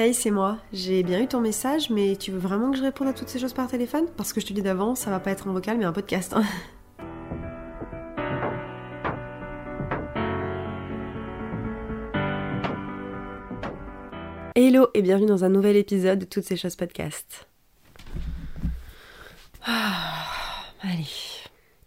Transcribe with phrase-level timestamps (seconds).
[0.00, 0.56] Hey, c'est moi.
[0.72, 3.38] J'ai bien eu ton message, mais tu veux vraiment que je réponde à toutes ces
[3.38, 4.06] choses par téléphone?
[4.16, 6.32] Parce que je te dis d'avance, ça va pas être un vocal, mais un podcast.
[6.34, 6.42] hein.
[14.56, 17.46] Hello et bienvenue dans un nouvel épisode de Toutes ces choses podcast.
[19.66, 20.24] Ah,
[20.80, 21.04] allez.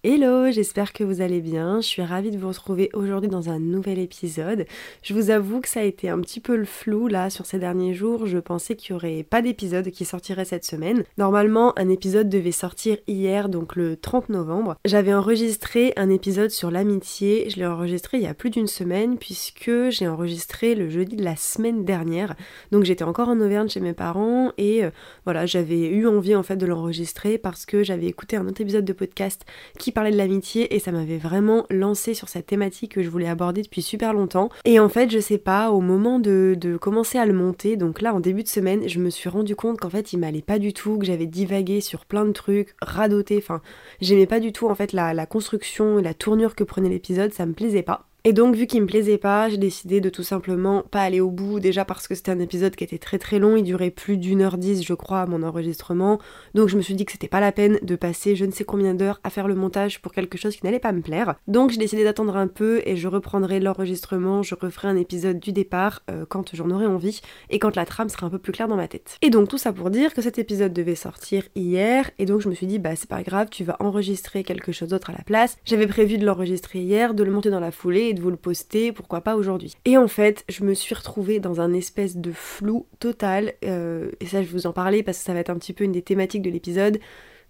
[0.06, 1.80] Hello, j'espère que vous allez bien.
[1.80, 4.66] Je suis ravie de vous retrouver aujourd'hui dans un nouvel épisode.
[5.02, 7.58] Je vous avoue que ça a été un petit peu le flou là sur ces
[7.58, 8.26] derniers jours.
[8.26, 11.06] Je pensais qu'il n'y aurait pas d'épisode qui sortirait cette semaine.
[11.18, 14.76] Normalement, un épisode devait sortir hier, donc le 30 novembre.
[14.84, 17.50] J'avais enregistré un épisode sur l'amitié.
[17.50, 21.24] Je l'ai enregistré il y a plus d'une semaine puisque j'ai enregistré le jeudi de
[21.24, 22.36] la semaine dernière.
[22.72, 24.90] Donc j'étais encore en Auvergne chez mes parents et euh,
[25.24, 28.84] voilà, j'avais eu envie en fait de l'enregistrer parce que j'avais écouté un autre épisode
[28.84, 29.46] de podcast
[29.80, 33.30] qui parlait de l'amitié et ça m'avait vraiment lancé sur cette thématique que je voulais
[33.30, 34.50] aborder depuis super longtemps.
[34.66, 38.02] Et en fait, je sais pas, au moment de, de commencer à le monter, donc
[38.02, 40.60] là en début de semaine, je me suis rendu compte qu'en fait il m'allait pas
[40.60, 43.62] du tout, que j'avais divagué sur plein de trucs, radoté, enfin
[44.02, 47.34] j'aimais pas du tout en fait la, la construction et la tournure que prenait l'épisode,
[47.34, 48.08] ça me plaisait pas.
[48.26, 51.30] Et donc, vu qu'il me plaisait pas, j'ai décidé de tout simplement pas aller au
[51.30, 51.60] bout.
[51.60, 54.42] Déjà parce que c'était un épisode qui était très très long, il durait plus d'une
[54.42, 56.20] heure dix, je crois, à mon enregistrement.
[56.54, 58.64] Donc, je me suis dit que c'était pas la peine de passer je ne sais
[58.64, 61.36] combien d'heures à faire le montage pour quelque chose qui n'allait pas me plaire.
[61.50, 64.42] Donc, j'ai décidé d'attendre un peu et je reprendrai l'enregistrement.
[64.42, 68.08] Je referai un épisode du départ euh, quand j'en aurai envie et quand la trame
[68.08, 69.18] sera un peu plus claire dans ma tête.
[69.22, 72.10] Et donc, tout ça pour dire que cet épisode devait sortir hier.
[72.20, 74.88] Et donc, je me suis dit, bah, c'est pas grave, tu vas enregistrer quelque chose
[74.88, 75.58] d'autre à la place.
[75.66, 78.92] J'avais prévu de l'enregistrer hier, de le monter dans la foulée de vous le poster,
[78.92, 79.74] pourquoi pas aujourd'hui.
[79.86, 84.26] Et en fait, je me suis retrouvée dans un espèce de flou total, euh, et
[84.26, 85.92] ça je vais vous en parler parce que ça va être un petit peu une
[85.92, 87.00] des thématiques de l'épisode.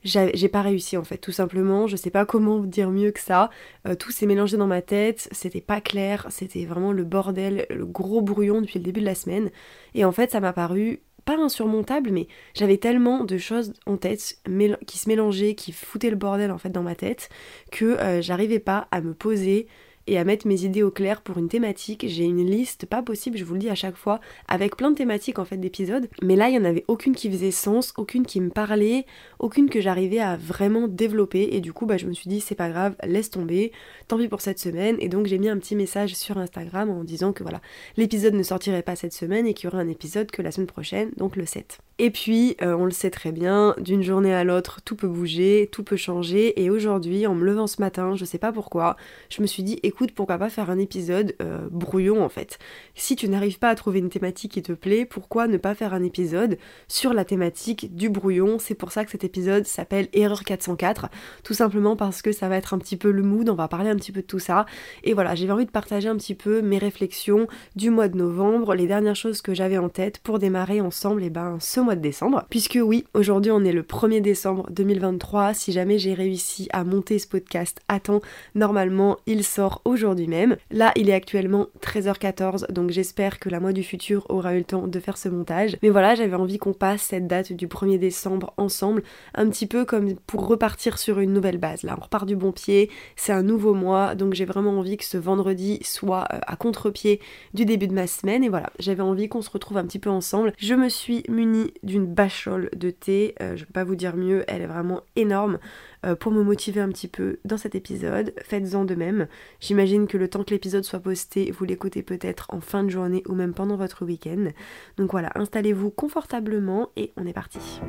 [0.03, 1.88] J'ai pas réussi en fait, tout simplement.
[1.88, 3.50] Je sais pas comment dire mieux que ça.
[3.88, 7.86] Euh, tout s'est mélangé dans ma tête, c'était pas clair, c'était vraiment le bordel, le
[7.86, 9.50] gros brouillon depuis le début de la semaine.
[9.94, 14.39] Et en fait, ça m'a paru pas insurmontable, mais j'avais tellement de choses en tête
[14.88, 17.29] qui se mélangeaient, qui foutaient le bordel en fait dans ma tête,
[17.72, 19.68] que euh, j'arrivais pas à me poser
[20.08, 22.06] et à mettre mes idées au clair pour une thématique.
[22.08, 24.96] J'ai une liste pas possible, je vous le dis à chaque fois, avec plein de
[24.96, 26.08] thématiques en fait d'épisodes.
[26.22, 29.06] Mais là, il y en avait aucune qui faisait sens, aucune qui me parlait,
[29.40, 31.50] aucune que j'arrivais à vraiment développer.
[31.52, 33.72] Et du coup, bah, je me suis dit, c'est pas grave, laisse tomber,
[34.08, 34.97] tant pis pour cette semaine.
[35.00, 37.62] Et donc, j'ai mis un petit message sur Instagram en disant que voilà,
[37.97, 40.68] l'épisode ne sortirait pas cette semaine et qu'il y aurait un épisode que la semaine
[40.68, 41.80] prochaine, donc le 7.
[42.00, 45.70] Et puis, euh, on le sait très bien, d'une journée à l'autre, tout peut bouger,
[45.72, 46.62] tout peut changer.
[46.62, 48.97] Et aujourd'hui, en me levant ce matin, je sais pas pourquoi,
[49.30, 49.80] je me suis dit,
[50.13, 52.59] pourquoi pas faire un épisode euh, brouillon en fait.
[52.95, 55.93] Si tu n'arrives pas à trouver une thématique qui te plaît, pourquoi ne pas faire
[55.93, 58.59] un épisode sur la thématique du brouillon?
[58.59, 61.09] C'est pour ça que cet épisode s'appelle Erreur 404,
[61.43, 63.89] tout simplement parce que ça va être un petit peu le mood, on va parler
[63.89, 64.65] un petit peu de tout ça.
[65.03, 68.75] Et voilà, j'avais envie de partager un petit peu mes réflexions du mois de novembre,
[68.75, 72.45] les dernières choses que j'avais en tête pour démarrer ensemble ben ce mois de décembre.
[72.49, 77.19] Puisque oui, aujourd'hui on est le 1er décembre 2023, si jamais j'ai réussi à monter
[77.19, 78.21] ce podcast à temps,
[78.55, 80.57] normalement il sort aujourd'hui même.
[80.71, 84.63] Là il est actuellement 13h14, donc j'espère que la moi du futur aura eu le
[84.63, 85.77] temps de faire ce montage.
[85.81, 89.03] Mais voilà, j'avais envie qu'on passe cette date du 1er décembre ensemble,
[89.35, 91.83] un petit peu comme pour repartir sur une nouvelle base.
[91.83, 95.05] Là on repart du bon pied, c'est un nouveau mois, donc j'ai vraiment envie que
[95.05, 97.19] ce vendredi soit euh, à contre-pied
[97.53, 98.43] du début de ma semaine.
[98.43, 100.53] Et voilà, j'avais envie qu'on se retrouve un petit peu ensemble.
[100.57, 104.43] Je me suis munie d'une bachole de thé, euh, je peux pas vous dire mieux,
[104.47, 105.59] elle est vraiment énorme
[106.05, 108.33] euh, pour me motiver un petit peu dans cet épisode.
[108.43, 109.27] Faites-en de même.
[109.73, 113.34] Que le temps que l'épisode soit posté, vous l'écoutez peut-être en fin de journée ou
[113.34, 114.50] même pendant votre week-end.
[114.97, 117.81] Donc voilà, installez-vous confortablement et on est parti.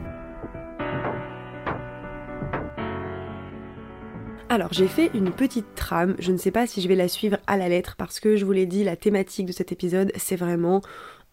[4.48, 7.38] Alors j'ai fait une petite trame, je ne sais pas si je vais la suivre
[7.46, 10.36] à la lettre parce que je vous l'ai dit, la thématique de cet épisode c'est
[10.36, 10.80] vraiment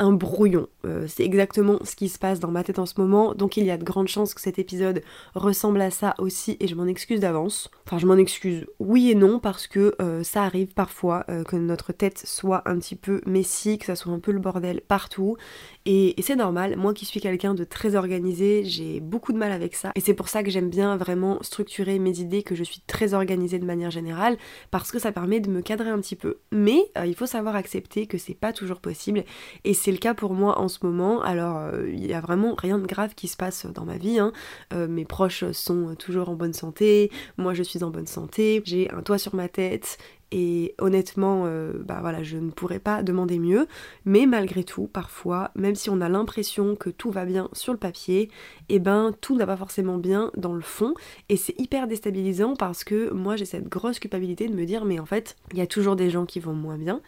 [0.10, 0.68] brouillon.
[0.86, 3.66] Euh, c'est exactement ce qui se passe dans ma tête en ce moment, donc il
[3.66, 5.04] y a de grandes chances que cet épisode
[5.36, 7.70] ressemble à ça aussi, et je m'en excuse d'avance.
[7.86, 11.56] Enfin, je m'en excuse oui et non, parce que euh, ça arrive parfois euh, que
[11.56, 15.38] notre tête soit un petit peu messy, que ça soit un peu le bordel partout,
[15.86, 16.76] et, c'est normal.
[16.78, 20.14] Moi qui suis quelqu'un de très organisé, j'ai beaucoup de mal avec ça, et c'est
[20.14, 23.66] pour ça que j'aime bien vraiment structurer mes idées, que je suis très organisée de
[23.66, 24.38] manière générale,
[24.70, 26.38] parce que ça permet de me cadrer un petit peu.
[26.52, 29.24] Mais il faut savoir accepter que c'est pas toujours possible,
[29.64, 31.22] et c'est le cas pour moi en ce moment.
[31.22, 34.20] Alors, euh, il n'y a vraiment rien de grave qui se passe dans ma vie.
[34.20, 34.32] Hein.
[34.74, 38.90] Euh, mes proches sont toujours en bonne santé, moi je suis en bonne santé, j'ai
[38.92, 39.98] un toit sur ma tête.
[40.32, 43.68] Et honnêtement, euh, bah je ne pourrais pas demander mieux.
[44.06, 47.80] Mais malgré tout, parfois, même si on a l'impression que tout va bien sur le
[47.80, 48.30] papier,
[48.70, 50.94] et eh ben tout n'a pas forcément bien dans le fond.
[51.30, 55.00] Et c'est hyper déstabilisant parce que moi j'ai cette grosse culpabilité de me dire mais
[55.00, 57.02] en fait, il y a toujours des gens qui vont moins bien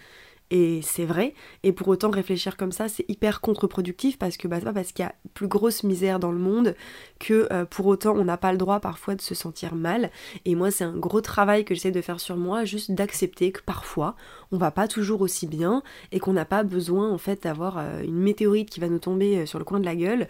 [0.55, 1.33] Et c'est vrai.
[1.63, 5.03] Et pour autant, réfléchir comme ça, c'est hyper contre-productif parce que bah, pas parce qu'il
[5.03, 6.75] y a plus grosse misère dans le monde
[7.19, 10.11] que euh, pour autant on n'a pas le droit parfois de se sentir mal.
[10.45, 13.61] Et moi, c'est un gros travail que j'essaie de faire sur moi, juste d'accepter que
[13.65, 14.15] parfois
[14.51, 18.03] on va pas toujours aussi bien et qu'on n'a pas besoin en fait d'avoir euh,
[18.03, 20.27] une météorite qui va nous tomber euh, sur le coin de la gueule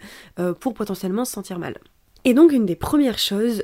[0.58, 1.76] pour potentiellement se sentir mal.
[2.24, 3.62] Et donc une des premières choses,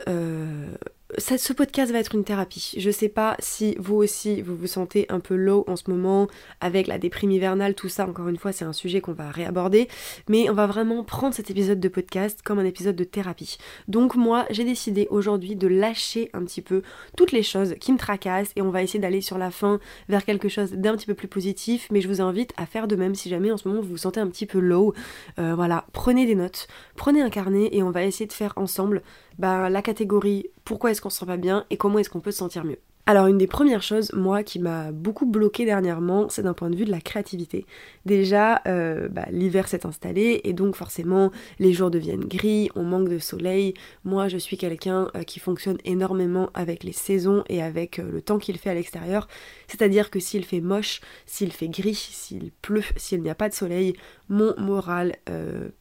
[1.19, 2.75] ce podcast va être une thérapie.
[2.77, 6.29] Je sais pas si vous aussi vous vous sentez un peu low en ce moment
[6.61, 8.07] avec la déprime hivernale, tout ça.
[8.07, 9.89] Encore une fois, c'est un sujet qu'on va réaborder,
[10.29, 13.59] mais on va vraiment prendre cet épisode de podcast comme un épisode de thérapie.
[13.89, 16.83] Donc moi, j'ai décidé aujourd'hui de lâcher un petit peu
[17.17, 20.25] toutes les choses qui me tracassent et on va essayer d'aller sur la fin vers
[20.25, 21.89] quelque chose d'un petit peu plus positif.
[21.91, 23.97] Mais je vous invite à faire de même si jamais en ce moment vous vous
[23.97, 24.95] sentez un petit peu low.
[25.39, 29.03] Euh, voilà, prenez des notes, prenez un carnet et on va essayer de faire ensemble
[29.41, 32.31] bah, la catégorie pourquoi est-ce qu'on se sent pas bien et comment est-ce qu'on peut
[32.31, 32.79] se sentir mieux.
[33.07, 36.77] Alors une des premières choses, moi, qui m'a beaucoup bloqué dernièrement, c'est d'un point de
[36.77, 37.67] vue de la créativité.
[38.05, 43.09] Déjà, euh, bah, l'hiver s'est installé et donc forcément les jours deviennent gris, on manque
[43.09, 43.75] de soleil.
[44.05, 48.23] Moi, je suis quelqu'un euh, qui fonctionne énormément avec les saisons et avec euh, le
[48.23, 49.27] temps qu'il fait à l'extérieur.
[49.67, 53.55] C'est-à-dire que s'il fait moche, s'il fait gris, s'il pleut, s'il n'y a pas de
[53.55, 53.95] soleil,
[54.29, 55.17] mon moral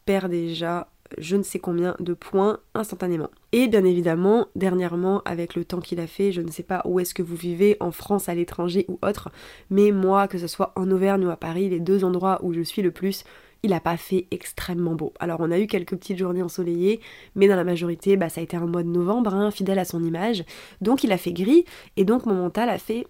[0.06, 3.30] perd déjà je ne sais combien de points instantanément.
[3.52, 7.00] Et bien évidemment, dernièrement, avec le temps qu'il a fait, je ne sais pas où
[7.00, 9.30] est-ce que vous vivez, en France, à l'étranger ou autre,
[9.70, 12.62] mais moi, que ce soit en Auvergne ou à Paris, les deux endroits où je
[12.62, 13.24] suis le plus,
[13.64, 15.14] il n'a pas fait extrêmement beau.
[15.20, 17.02] Alors on a eu quelques petites journées ensoleillées,
[17.36, 19.86] mais dans la majorité, bah, ça a été un mois de novembre, hein, fidèle à
[19.86, 20.44] son image.
[20.82, 21.66] Donc il a fait gris,
[21.98, 23.06] et donc mon mental a fait...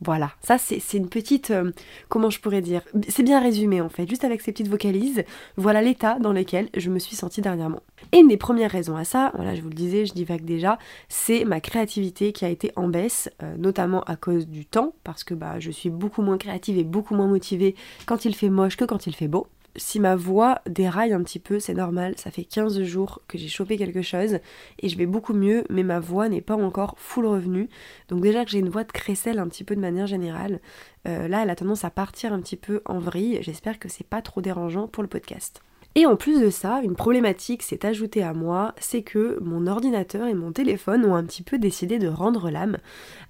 [0.00, 1.50] Voilà, ça c'est une petite...
[1.50, 1.72] Euh,
[2.08, 2.82] comment je pourrais dire?
[3.08, 5.24] C'est bien résumé en fait, juste avec ces petites vocalises,
[5.56, 7.82] voilà l'état dans lequel je me suis sentie dernièrement.
[8.12, 10.78] Et une des premières raisons à ça, voilà je vous le disais, je divague déjà,
[11.08, 15.24] c'est ma créativité qui a été en baisse, euh, notamment à cause du temps, parce
[15.24, 17.74] que bah, je suis beaucoup moins créative et beaucoup moins motivée
[18.06, 19.48] quand il fait moche que quand il fait beau
[19.78, 23.48] si ma voix déraille un petit peu, c'est normal, ça fait 15 jours que j'ai
[23.48, 24.38] chopé quelque chose
[24.80, 27.68] et je vais beaucoup mieux, mais ma voix n'est pas encore full revenue.
[28.08, 30.60] Donc déjà que j'ai une voix de crécelle un petit peu de manière générale,
[31.06, 34.06] euh, là elle a tendance à partir un petit peu en vrille, j'espère que c'est
[34.06, 35.62] pas trop dérangeant pour le podcast.
[35.98, 40.28] Et en plus de ça, une problématique s'est ajoutée à moi, c'est que mon ordinateur
[40.28, 42.76] et mon téléphone ont un petit peu décidé de rendre l'âme.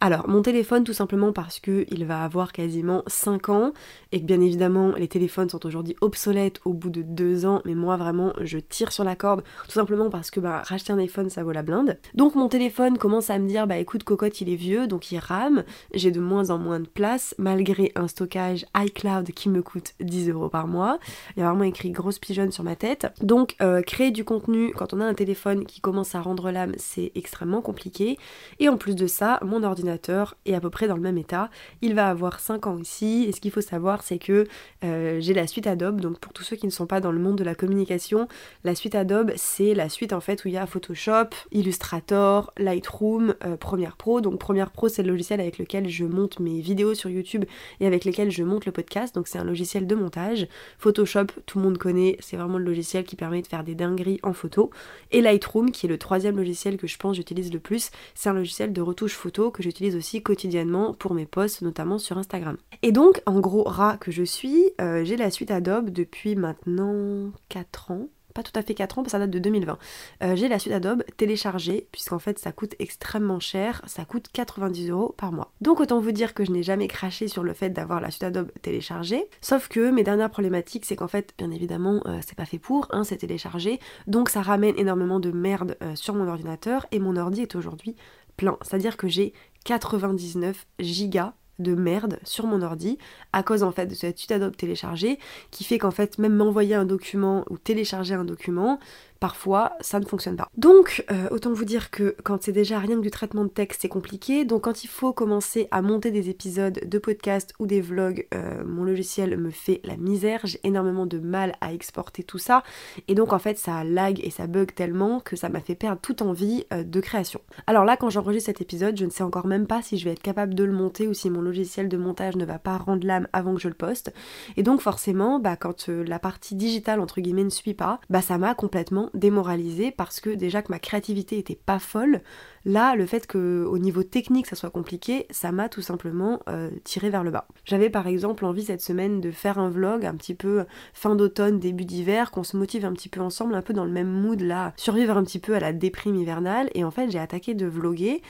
[0.03, 3.73] Alors, mon téléphone tout simplement parce qu'il va avoir quasiment 5 ans,
[4.13, 7.75] et que bien évidemment les téléphones sont aujourd'hui obsolètes au bout de 2 ans, mais
[7.75, 11.31] moi vraiment je tire sur la corde, tout simplement parce que bah, racheter un iPhone
[11.31, 11.99] ça vaut la blinde.
[12.13, 15.19] Donc mon téléphone commence à me dire bah écoute cocotte il est vieux, donc il
[15.21, 19.95] rame, j'ai de moins en moins de place, malgré un stockage iCloud qui me coûte
[20.01, 20.99] 10 euros par mois.
[21.35, 23.07] Il y a vraiment écrit grosse pigeonne ma tête.
[23.21, 26.73] Donc euh, créer du contenu quand on a un téléphone qui commence à rendre l'âme,
[26.77, 28.19] c'est extrêmement compliqué.
[28.59, 31.51] Et en plus de ça, mon ordinateur est à peu près dans le même état.
[31.83, 33.25] Il va avoir 5 ans aussi.
[33.29, 34.47] Et ce qu'il faut savoir, c'est que
[34.85, 36.01] euh, j'ai la suite Adobe.
[36.01, 38.29] Donc pour tous ceux qui ne sont pas dans le monde de la communication,
[38.65, 43.35] la suite Adobe, c'est la suite en fait où il y a Photoshop, Illustrator, Lightroom,
[43.45, 44.21] euh, Premiere Pro.
[44.21, 47.45] Donc Premiere Pro, c'est le logiciel avec lequel je monte mes vidéos sur YouTube
[47.81, 49.15] et avec lequel je monte le podcast.
[49.15, 50.49] Donc c'est un logiciel de montage.
[50.79, 54.21] Photoshop, tout le monde connaît, c'est vraiment le logiciel qui permet de faire des dingueries
[54.23, 54.71] en photo.
[55.11, 58.35] Et Lightroom, qui est le troisième logiciel que je pense j'utilise le plus, c'est un
[58.35, 62.57] logiciel de retouche photo que j'utilise aussi quotidiennement pour mes posts, notamment sur Instagram.
[62.83, 67.33] Et donc, en gros, rat que je suis, euh, j'ai la suite Adobe depuis maintenant
[67.49, 68.09] 4 ans
[68.39, 69.79] pas tout à fait 4 ans, parce que ça date de 2020.
[70.23, 74.91] Euh, j'ai la suite Adobe téléchargée, puisqu'en fait ça coûte extrêmement cher, ça coûte 90
[74.91, 75.51] euros par mois.
[75.61, 78.23] Donc autant vous dire que je n'ai jamais craché sur le fait d'avoir la suite
[78.23, 82.45] Adobe téléchargée, sauf que mes dernières problématiques, c'est qu'en fait, bien évidemment, euh, c'est pas
[82.45, 86.87] fait pour, hein, c'est téléchargé, donc ça ramène énormément de merde euh, sur mon ordinateur,
[86.93, 87.97] et mon ordi est aujourd'hui
[88.37, 88.57] plein.
[88.63, 89.33] C'est-à-dire que j'ai
[89.65, 92.99] 99 gigas de merde sur mon ordi
[93.33, 95.19] à cause en fait de cette suite Adobe téléchargée
[95.51, 98.79] qui fait qu'en fait même m'envoyer un document ou télécharger un document
[99.21, 100.49] parfois ça ne fonctionne pas.
[100.57, 103.83] Donc euh, autant vous dire que quand c'est déjà rien que du traitement de texte
[103.83, 107.81] c'est compliqué, donc quand il faut commencer à monter des épisodes de podcast ou des
[107.81, 112.39] vlogs, euh, mon logiciel me fait la misère, j'ai énormément de mal à exporter tout
[112.39, 112.63] ça
[113.07, 116.01] et donc en fait ça lag et ça bug tellement que ça m'a fait perdre
[116.01, 117.41] toute envie euh, de création.
[117.67, 120.13] Alors là quand j'enregistre cet épisode je ne sais encore même pas si je vais
[120.13, 123.07] être capable de le monter ou si mon logiciel de montage ne va pas rendre
[123.07, 124.13] l'âme avant que je le poste
[124.57, 128.39] et donc forcément bah quand la partie digitale entre guillemets ne suit pas, bah ça
[128.39, 132.21] m'a complètement démoralisée parce que déjà que ma créativité était pas folle,
[132.65, 136.71] là le fait que au niveau technique ça soit compliqué, ça m'a tout simplement euh,
[136.85, 137.47] tiré vers le bas.
[137.65, 141.59] J'avais par exemple envie cette semaine de faire un vlog un petit peu fin d'automne,
[141.59, 144.41] début d'hiver, qu'on se motive un petit peu ensemble, un peu dans le même mood
[144.41, 147.67] là, survivre un petit peu à la déprime hivernale et en fait j'ai attaqué de
[147.67, 148.23] vloguer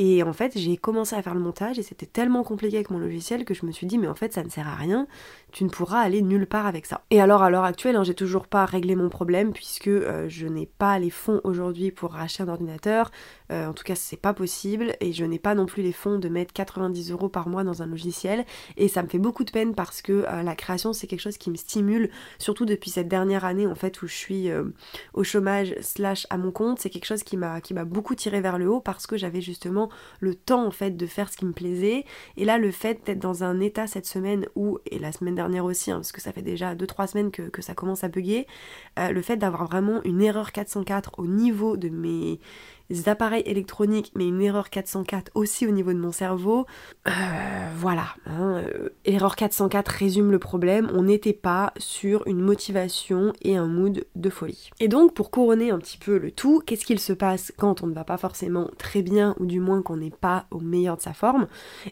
[0.00, 2.98] Et en fait, j'ai commencé à faire le montage et c'était tellement compliqué avec mon
[2.98, 5.08] logiciel que je me suis dit, mais en fait, ça ne sert à rien,
[5.50, 7.00] tu ne pourras aller nulle part avec ça.
[7.10, 10.46] Et alors, à l'heure actuelle, hein, j'ai toujours pas réglé mon problème puisque euh, je
[10.46, 13.10] n'ai pas les fonds aujourd'hui pour racheter un ordinateur.
[13.50, 16.20] Euh, en tout cas, c'est pas possible et je n'ai pas non plus les fonds
[16.20, 18.44] de mettre 90 euros par mois dans un logiciel.
[18.76, 21.38] Et ça me fait beaucoup de peine parce que euh, la création, c'est quelque chose
[21.38, 24.48] qui me stimule, surtout depuis cette dernière année en fait où je suis
[25.12, 26.78] au chômage slash à mon compte.
[26.78, 29.87] C'est quelque chose qui m'a beaucoup tiré vers le haut parce que j'avais justement
[30.20, 32.04] le temps en fait de faire ce qui me plaisait.
[32.36, 35.64] Et là, le fait d'être dans un état cette semaine où, et la semaine dernière
[35.64, 38.46] aussi, hein, parce que ça fait déjà 2-3 semaines que, ça commence à bugger,
[38.98, 42.38] euh, le fait d'avoir vraiment une erreur 404 au niveau de mes
[43.06, 46.66] appareils électroniques, mais une erreur 404 aussi au niveau de mon cerveau.
[47.06, 47.10] Euh,
[47.76, 53.56] voilà, hein, euh, erreur 404 résume le problème, on n'était pas sur une motivation et
[53.56, 54.70] un mood de folie.
[54.80, 57.86] Et donc pour couronner un petit peu le tout, qu'est-ce qu'il se passe quand on
[57.86, 61.02] ne va pas forcément très bien, ou du moins qu'on n'est pas au meilleur de
[61.02, 61.46] sa forme?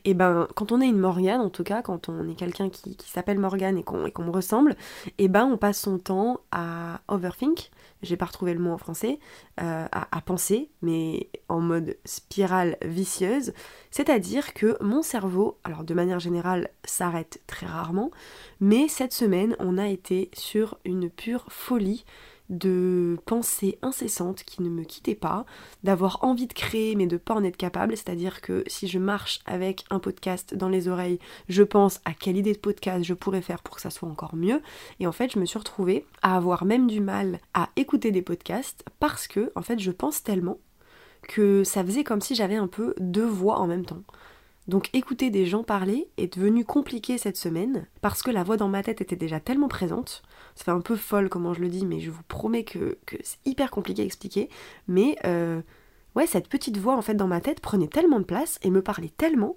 [0.05, 2.71] Et eh ben quand on est une Morgane, en tout cas, quand on est quelqu'un
[2.71, 4.73] qui, s'appelle Morgane et qu'on me ressemble,
[5.19, 7.71] et eh ben on passe son temps à overthink,
[8.03, 9.19] j'ai pas retrouvé le mot en français,
[9.61, 13.53] euh, à, penser, mais en mode spirale vicieuse.
[13.91, 18.11] C'est-à-dire que mon cerveau, alors de manière générale, s'arrête très rarement,
[18.61, 22.05] mais cette semaine, on a été sur une pure folie
[22.49, 25.45] de pensées incessantes qui ne me quittaient pas,
[25.83, 29.41] d'avoir envie de créer mais de pas en être capable, c'est-à-dire que si je marche
[29.47, 33.43] avec un podcast dans les oreilles, je pense à quelle idée de podcast je pourrais
[33.43, 34.63] faire pour que ça soit encore mieux,
[35.01, 38.23] et en fait je me suis retrouvée à avoir même du mal à écouter des
[38.23, 40.59] podcasts parce que en fait je pense tellement
[41.27, 44.03] que ça faisait comme si j'avais un peu deux voix en même temps.
[44.69, 48.69] Donc écouter des gens parler est devenu compliqué cette semaine parce que la voix dans
[48.69, 50.23] ma tête était déjà tellement présente.
[50.57, 53.39] Ça fait un peu folle comment je le dis, mais je vous promets que, c'est
[53.45, 54.49] hyper compliqué à expliquer.
[54.89, 55.61] Mais euh,
[56.17, 58.83] ouais, cette petite voix en fait dans ma tête prenait tellement de place et me
[58.83, 59.57] parlait tellement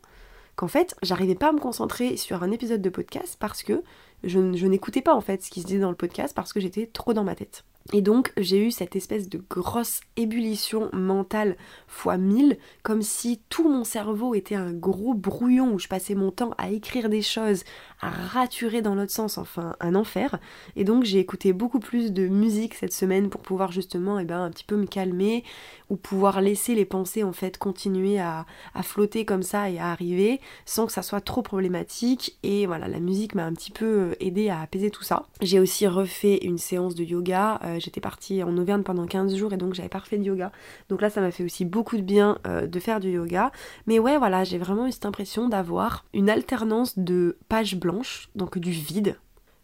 [0.55, 3.81] qu'en fait j'arrivais pas à me concentrer sur un épisode de podcast parce que
[4.23, 6.59] je, je n'écoutais pas en fait ce qui se disait dans le podcast parce que
[6.59, 7.63] j'étais trop dans ma tête.
[7.91, 13.67] Et donc j'ai eu cette espèce de grosse ébullition mentale fois mille, comme si tout
[13.67, 17.63] mon cerveau était un gros brouillon où je passais mon temps à écrire des choses,
[17.99, 20.39] à raturer dans l'autre sens, enfin un enfer.
[20.75, 24.43] Et donc j'ai écouté beaucoup plus de musique cette semaine pour pouvoir justement eh ben,
[24.43, 25.43] un petit peu me calmer
[25.89, 28.45] ou pouvoir laisser les pensées en fait continuer à,
[28.83, 32.37] flotter comme ça et à arriver sans que ça soit trop problématique.
[32.43, 35.25] Et voilà, la musique m'a un petit peu aidé à apaiser tout ça.
[35.41, 37.59] J'ai aussi refait une séance de yoga.
[37.63, 40.51] Euh, j'étais partie en Auvergne pendant 15 jours et donc j'avais pas refait de yoga.
[40.89, 43.51] Donc là ça m'a fait aussi beaucoup de bien euh, de faire du yoga.
[43.87, 48.57] Mais ouais voilà, j'ai vraiment eu cette impression d'avoir une alternance de pages blanches, donc
[48.57, 49.17] du vide,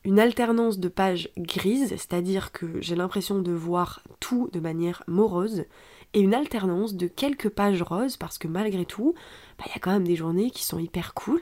[0.06, 5.66] une alternance de pages grises, c'est-à-dire que j'ai l'impression de voir tout de manière morose,
[6.14, 9.16] et une alternance de quelques pages roses, parce que malgré tout,
[9.58, 11.42] bah, il y a quand même des journées qui sont hyper cool,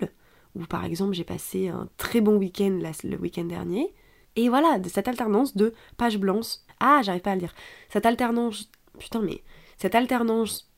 [0.56, 3.94] où par exemple j'ai passé un très bon week-end le week-end dernier,
[4.36, 6.58] et voilà, de cette alternance de pages blanches.
[6.86, 7.56] Ah, j'arrive pas à le dire.
[7.88, 8.70] Cette alternance.
[9.00, 9.42] Putain, mais.
[9.78, 10.70] Cette alternance.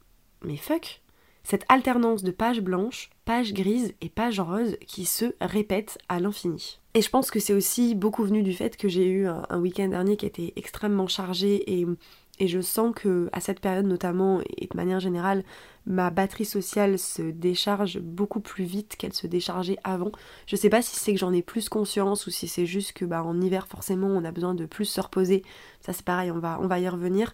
[0.44, 1.02] Mais fuck
[1.44, 6.80] Cette alternance de pages blanches, pages grises et pages roses qui se répètent à l'infini.
[6.94, 9.60] Et je pense que c'est aussi beaucoup venu du fait que j'ai eu un, un
[9.60, 11.88] week-end dernier qui était extrêmement chargé et
[12.40, 15.44] et je sens que à cette période notamment et de manière générale,
[15.86, 20.12] ma batterie sociale se décharge beaucoup plus vite qu'elle se déchargeait avant.
[20.48, 23.06] Je sais pas si c'est que j'en ai plus conscience ou si c'est juste que
[23.06, 25.44] bah en hiver forcément on a besoin de plus se reposer.
[25.80, 27.34] Ça c'est pareil, on va on va y revenir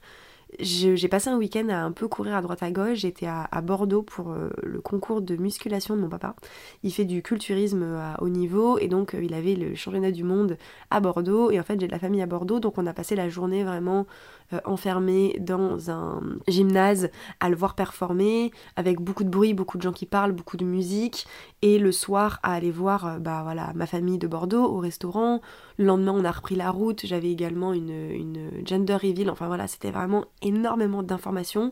[0.59, 2.99] j'ai passé un week-end à un peu courir à droite à gauche.
[2.99, 6.35] J'étais à, Bordeaux pour euh, le concours de musculation de mon papa.
[6.83, 10.23] Il fait du culturisme à haut niveau et donc euh, il avait le championnat du
[10.23, 10.57] monde
[10.89, 11.51] à Bordeaux.
[11.51, 13.63] Et en fait, j'ai de la famille à Bordeaux, donc on a passé la journée
[13.63, 14.05] vraiment
[14.53, 19.83] euh, enfermé dans un gymnase à le voir performer avec beaucoup de bruit, beaucoup de
[19.83, 21.25] gens qui parlent, beaucoup de musique.
[21.61, 25.41] Et le soir, à aller voir bah, voilà, ma famille de Bordeaux au restaurant.
[25.77, 27.05] Le lendemain, on a repris la route.
[27.05, 29.29] J'avais également une, une gender reveal.
[29.29, 31.71] Enfin voilà, c'était vraiment énormément d'informations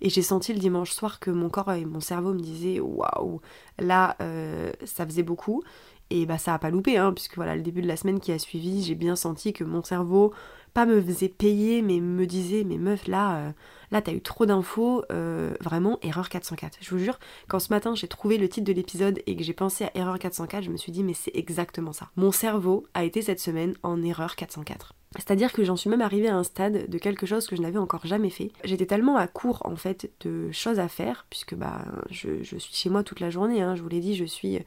[0.00, 3.40] et j'ai senti le dimanche soir que mon corps et mon cerveau me disaient waouh,
[3.78, 5.62] là euh, ça faisait beaucoup.
[6.10, 8.30] Et bah ça a pas loupé, hein, puisque voilà, le début de la semaine qui
[8.30, 10.32] a suivi, j'ai bien senti que mon cerveau,
[10.76, 13.50] pas me faisait payer, mais me disait, mais meuf, là, euh,
[13.92, 16.76] là t'as eu trop d'infos, euh, vraiment, erreur 404.
[16.82, 17.18] Je vous jure,
[17.48, 20.18] quand ce matin j'ai trouvé le titre de l'épisode et que j'ai pensé à erreur
[20.18, 22.10] 404, je me suis dit, mais c'est exactement ça.
[22.16, 24.92] Mon cerveau a été cette semaine en erreur 404.
[25.14, 27.78] C'est-à-dire que j'en suis même arrivée à un stade de quelque chose que je n'avais
[27.78, 28.52] encore jamais fait.
[28.62, 32.90] J'étais tellement à court en fait de choses à faire, puisque bah je, suis chez
[32.90, 34.58] moi toute la journée, hein, je vous l'ai dit, je suis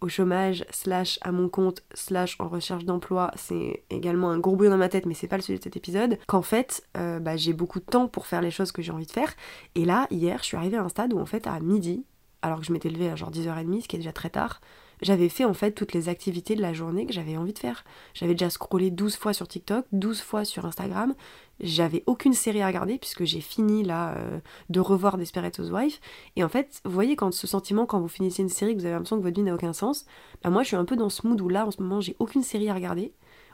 [0.00, 4.68] au chômage, slash à mon compte, slash en recherche d'emploi, c'est également un gros bruit
[4.68, 7.36] dans ma tête, mais c'est pas le sujet de cet épisode, qu'en fait, euh, bah,
[7.36, 9.32] j'ai beaucoup de temps pour faire les choses que j'ai envie de faire.
[9.74, 12.04] Et là, hier, je suis arrivée à un stade où en fait, à midi,
[12.42, 14.60] alors que je m'étais levée à genre 10h30, ce qui est déjà très tard,
[15.02, 17.84] j'avais fait en fait toutes les activités de la journée que j'avais envie de faire.
[18.14, 21.14] J'avais déjà scrollé 12 fois sur TikTok, 12 fois sur Instagram.
[21.60, 25.98] J'avais aucune série à regarder puisque j'ai fini là euh, de revoir Desperate Housewives.
[26.36, 28.86] Et en fait, vous voyez quand ce sentiment quand vous finissez une série que vous
[28.86, 30.04] avez l'impression que votre vie n'a aucun sens,
[30.42, 32.16] bah moi je suis un peu dans ce mood où là en ce moment j'ai
[32.18, 33.12] aucune série à regarder.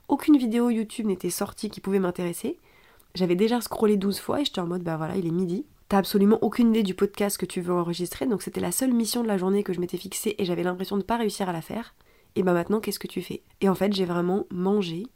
[0.08, 2.58] Aucune vidéo YouTube n'était sortie qui pouvait m'intéresser.
[3.14, 5.98] J'avais déjà scrollé 12 fois et j'étais en mode bah voilà, il est midi t'as
[5.98, 9.28] absolument aucune idée du podcast que tu veux enregistrer, donc c'était la seule mission de
[9.28, 11.94] la journée que je m'étais fixée et j'avais l'impression de pas réussir à la faire.
[12.34, 13.42] Et bah maintenant, qu'est-ce que tu fais?
[13.60, 15.08] Et en fait, j'ai vraiment mangé,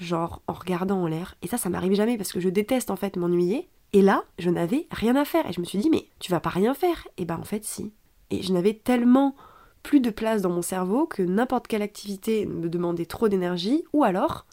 [0.00, 1.36] genre en regardant en l'air.
[1.42, 3.68] Et ça, ça m'arrive jamais parce que je déteste en fait m'ennuyer.
[3.92, 5.48] Et là, je n'avais rien à faire.
[5.48, 7.64] Et je me suis dit, mais tu vas pas rien faire Et bah en fait,
[7.64, 7.92] si.
[8.30, 9.34] Et je n'avais tellement
[9.82, 14.04] plus de place dans mon cerveau que n'importe quelle activité me demandait trop d'énergie, ou
[14.04, 14.46] alors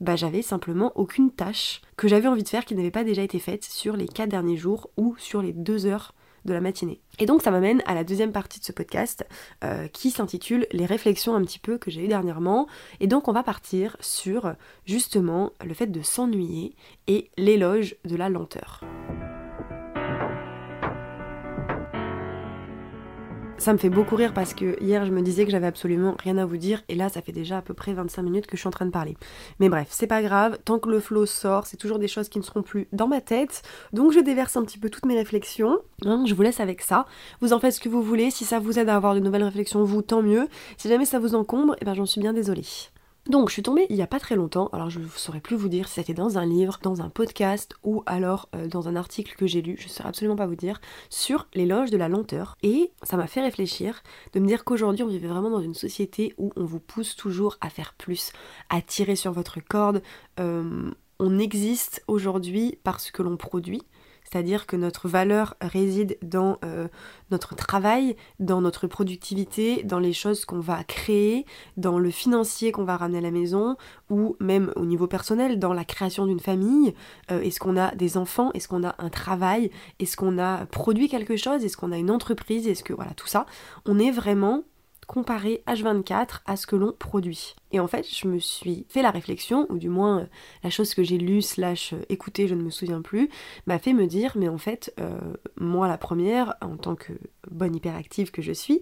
[0.00, 3.38] bah, j'avais simplement aucune tâche que j'avais envie de faire qui n'avait pas déjà été
[3.38, 7.00] faite sur les 4 derniers jours ou sur les 2 heures de la matinée.
[7.18, 9.26] Et donc ça m'amène à la deuxième partie de ce podcast
[9.64, 12.66] euh, qui s'intitule Les réflexions un petit peu que j'ai eues dernièrement.
[13.00, 14.54] Et donc on va partir sur
[14.86, 16.74] justement le fait de s'ennuyer
[17.06, 18.80] et l'éloge de la lenteur.
[23.62, 26.36] Ça me fait beaucoup rire parce que hier je me disais que j'avais absolument rien
[26.36, 28.60] à vous dire et là ça fait déjà à peu près 25 minutes que je
[28.62, 29.16] suis en train de parler.
[29.60, 32.40] Mais bref, c'est pas grave, tant que le flow sort, c'est toujours des choses qui
[32.40, 33.62] ne seront plus dans ma tête.
[33.92, 35.78] Donc je déverse un petit peu toutes mes réflexions.
[36.04, 37.06] Hein, je vous laisse avec ça.
[37.40, 38.32] Vous en faites ce que vous voulez.
[38.32, 40.48] Si ça vous aide à avoir de nouvelles réflexions, vous, tant mieux.
[40.76, 42.64] Si jamais ça vous encombre, eh ben j'en suis bien désolée.
[43.28, 45.54] Donc je suis tombée il y a pas très longtemps, alors je ne saurais plus
[45.54, 48.96] vous dire si c'était dans un livre, dans un podcast ou alors euh, dans un
[48.96, 52.08] article que j'ai lu, je ne saurais absolument pas vous dire, sur l'éloge de la
[52.08, 52.56] lenteur.
[52.64, 54.02] Et ça m'a fait réfléchir
[54.32, 57.58] de me dire qu'aujourd'hui on vivait vraiment dans une société où on vous pousse toujours
[57.60, 58.32] à faire plus,
[58.70, 60.02] à tirer sur votre corde.
[60.40, 63.82] Euh, on existe aujourd'hui parce que l'on produit,
[64.32, 66.88] c'est-à-dire que notre valeur réside dans euh,
[67.30, 71.44] notre travail, dans notre productivité, dans les choses qu'on va créer,
[71.76, 73.76] dans le financier qu'on va ramener à la maison,
[74.08, 76.94] ou même au niveau personnel, dans la création d'une famille.
[77.30, 78.50] Euh, est-ce qu'on a des enfants?
[78.54, 79.70] Est-ce qu'on a un travail?
[79.98, 81.62] Est-ce qu'on a produit quelque chose?
[81.62, 82.66] Est-ce qu'on a une entreprise?
[82.66, 83.44] Est-ce que voilà tout ça.
[83.84, 84.62] On est vraiment
[85.06, 87.54] comparer H24 à ce que l'on produit.
[87.72, 90.26] Et en fait, je me suis fait la réflexion, ou du moins euh,
[90.62, 93.28] la chose que j'ai lue slash euh, écoutée, je ne me souviens plus,
[93.66, 95.18] m'a fait me dire, mais en fait, euh,
[95.56, 97.12] moi la première, en tant que
[97.50, 98.80] bonne hyperactive que je suis,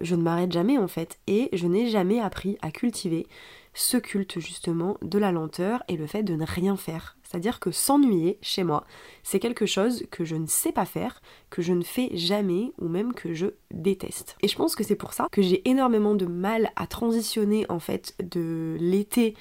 [0.00, 3.28] je ne m'arrête jamais en fait, et je n'ai jamais appris à cultiver
[3.74, 7.16] ce culte justement de la lenteur et le fait de ne rien faire.
[7.22, 8.84] C'est-à-dire que s'ennuyer chez moi,
[9.22, 12.88] c'est quelque chose que je ne sais pas faire, que je ne fais jamais ou
[12.88, 14.36] même que je déteste.
[14.42, 17.80] Et je pense que c'est pour ça que j'ai énormément de mal à transitionner en
[17.80, 19.34] fait de l'été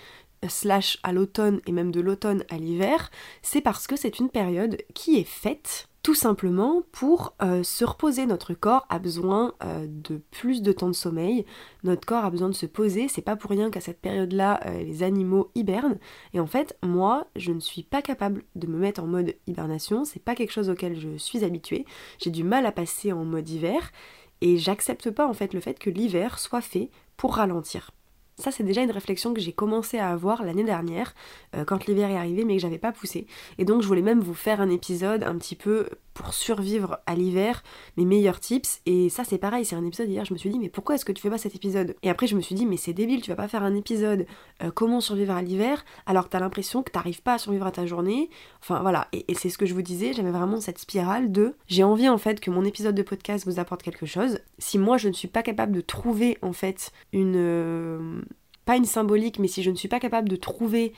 [0.47, 3.09] slash à l'automne et même de l'automne à l'hiver,
[3.41, 8.25] c'est parce que c'est une période qui est faite tout simplement pour euh, se reposer.
[8.25, 11.45] Notre corps a besoin euh, de plus de temps de sommeil,
[11.83, 14.83] notre corps a besoin de se poser, c'est pas pour rien qu'à cette période-là euh,
[14.83, 15.99] les animaux hibernent.
[16.33, 20.05] Et en fait, moi, je ne suis pas capable de me mettre en mode hibernation,
[20.05, 21.85] c'est pas quelque chose auquel je suis habituée.
[22.19, 23.91] J'ai du mal à passer en mode hiver
[24.39, 27.91] et j'accepte pas en fait le fait que l'hiver soit fait pour ralentir.
[28.39, 31.15] Ça, c'est déjà une réflexion que j'ai commencé à avoir l'année dernière,
[31.55, 33.25] euh, quand l'hiver est arrivé, mais que j'avais pas poussé.
[33.57, 37.13] Et donc, je voulais même vous faire un épisode un petit peu pour survivre à
[37.13, 37.63] l'hiver,
[37.95, 38.81] mes meilleurs tips.
[38.87, 41.05] Et ça, c'est pareil, c'est un épisode hier, je me suis dit, mais pourquoi est-ce
[41.05, 41.95] que tu fais pas cet épisode?
[42.01, 44.25] Et après, je me suis dit, mais c'est débile, tu vas pas faire un épisode
[44.63, 47.71] euh, comment survivre à l'hiver, alors que t'as l'impression que t'arrives pas à survivre à
[47.71, 48.31] ta journée.
[48.61, 49.07] Enfin, voilà.
[49.13, 52.17] Et, c'est ce que je vous disais, j'avais vraiment cette spirale de j'ai envie en
[52.17, 54.39] fait que mon épisode de podcast vous apporte quelque chose.
[54.57, 57.35] Si moi, je ne suis pas capable de trouver en fait une.
[57.35, 58.21] Euh,
[58.65, 60.93] pas une symbolique, mais si je ne suis pas capable de trouver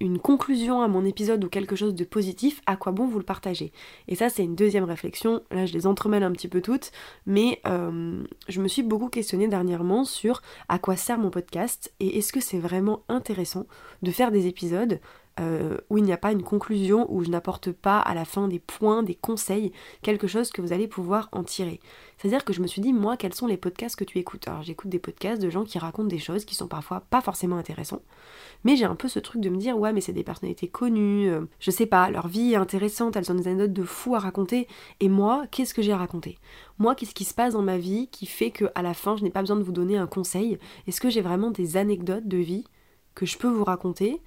[0.00, 3.24] une conclusion à mon épisode ou quelque chose de positif, à quoi bon vous le
[3.24, 3.72] partager?
[4.08, 5.42] Et ça, c'est une deuxième réflexion.
[5.50, 6.92] Là, je les entremêle un petit peu toutes,
[7.26, 12.18] mais euh, je me suis beaucoup questionnée dernièrement sur à quoi sert mon podcast et
[12.18, 13.66] est-ce que c'est vraiment intéressant
[14.02, 15.00] de faire des épisodes
[15.38, 18.48] euh, où il n'y a pas une conclusion, où je n'apporte pas à la fin
[18.48, 19.72] des points, des conseils,
[20.02, 21.80] quelque chose que vous allez pouvoir en tirer.
[22.16, 24.48] C'est-à-dire que je me suis dit, moi, quels sont les podcasts que tu écoutes?
[24.48, 27.56] Alors j'écoute des podcasts de gens qui racontent des choses qui sont parfois pas forcément
[27.56, 28.02] intéressants,
[28.64, 31.28] mais j'ai un peu ce truc de me dire, ouais, mais c'est des personnalités connues,
[31.28, 34.18] euh, je sais pas, leur vie est intéressante, elles ont des anecdotes de fou à
[34.18, 34.66] raconter,
[35.00, 36.38] et moi, qu'est-ce que j'ai à raconter?
[36.78, 39.30] Moi, qu'est-ce qui se passe dans ma vie qui fait qu'à la fin, je n'ai
[39.30, 40.58] pas besoin de vous donner un conseil?
[40.86, 42.64] Est-ce que j'ai vraiment des anecdotes de vie
[43.14, 44.22] que je peux vous raconter?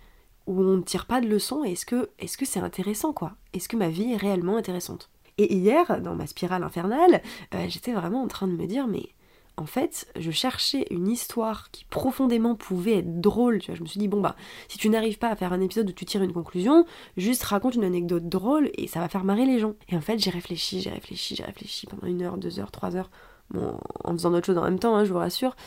[0.49, 3.33] Où on ne tire pas de leçons est-ce que est-ce que c'est intéressant quoi?
[3.53, 5.09] Est-ce que ma vie est réellement intéressante?
[5.37, 7.21] Et hier, dans ma spirale infernale,
[7.53, 9.09] euh, j'étais vraiment en train de me dire mais
[9.57, 13.61] en fait, je cherchais une histoire qui profondément pouvait être drôle.
[13.61, 14.37] Je me suis dit, bon, bah,
[14.69, 16.85] si tu n'arrives pas à faire un épisode où tu tires une conclusion,
[17.17, 19.73] juste raconte une anecdote drôle et ça va faire marrer les gens.
[19.89, 22.95] Et en fait, j'ai réfléchi, j'ai réfléchi, j'ai réfléchi pendant une heure, deux heures, trois
[22.95, 23.11] heures,
[23.49, 25.57] bon, en faisant d'autres choses en même temps, hein, je vous rassure.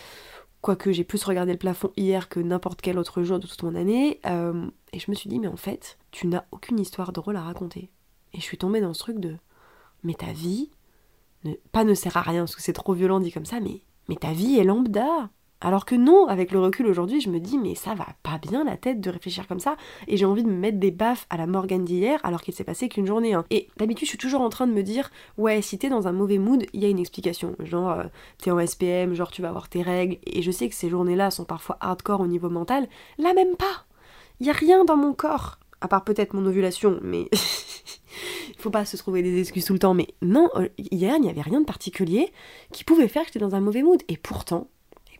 [0.63, 3.75] Quoique j'ai plus regardé le plafond hier que n'importe quel autre jour de toute mon
[3.75, 4.21] année.
[4.27, 7.43] Euh, et je me suis dit, mais en fait, tu n'as aucune histoire drôle à
[7.43, 7.91] raconter.
[8.33, 9.37] Et je suis tombée dans ce truc de,
[10.05, 10.71] mais ta vie,
[11.45, 13.83] ne, pas ne sert à rien, parce que c'est trop violent dit comme ça, mais,
[14.09, 15.31] mais ta vie est lambda.
[15.65, 18.65] Alors que non, avec le recul aujourd'hui, je me dis, mais ça va pas bien
[18.65, 19.77] la tête de réfléchir comme ça,
[20.09, 22.65] et j'ai envie de me mettre des baffes à la Morgane d'hier, alors qu'il s'est
[22.65, 23.35] passé qu'une journée.
[23.35, 23.45] Hein.
[23.51, 26.13] Et d'habitude, je suis toujours en train de me dire, ouais, si t'es dans un
[26.13, 27.55] mauvais mood, il y a une explication.
[27.61, 28.05] Genre, euh,
[28.39, 31.31] t'es en SPM, genre tu vas avoir tes règles, et je sais que ces journées-là
[31.31, 32.89] sont parfois hardcore au niveau mental.
[33.19, 33.87] Là même pas
[34.41, 38.71] Il y a rien dans mon corps, à part peut-être mon ovulation, mais il faut
[38.71, 39.95] pas se trouver des excuses tout le temps.
[39.95, 42.33] Mais non, euh, hier, il n'y avait rien de particulier
[42.73, 44.03] qui pouvait faire que j'étais dans un mauvais mood.
[44.09, 44.69] Et pourtant,